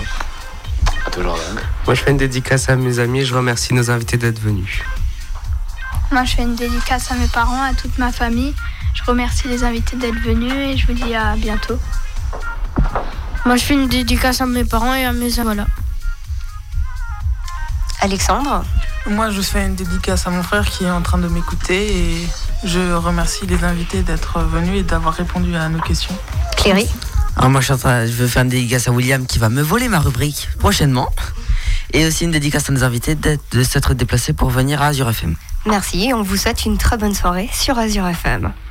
[1.06, 1.60] À toi Jordan.
[1.86, 4.82] Moi, je fais une dédicace à mes amis et je remercie nos invités d'être venus.
[6.12, 8.54] Moi, je fais une dédicace à mes parents, à toute ma famille.
[8.94, 11.78] Je remercie les invités d'être venus et je vous dis à bientôt.
[13.46, 15.56] Moi, je fais une dédicace à mes parents et à mes amis.
[15.56, 15.68] Voilà.
[18.04, 18.64] Alexandre
[19.10, 22.28] Moi, je fais une dédicace à mon frère qui est en train de m'écouter et
[22.66, 26.14] je remercie les invités d'être venus et d'avoir répondu à nos questions.
[26.58, 26.88] Cléry
[27.38, 29.48] Alors moi je, suis en train- je veux faire une dédicace à William qui va
[29.50, 31.10] me voler ma rubrique prochainement.
[31.94, 35.10] Et aussi une dédicace à nos invités d'être- de s'être déplacés pour venir à Azure
[35.10, 35.36] FM.
[35.66, 38.52] Merci, on vous souhaite une très bonne soirée sur Azure FM.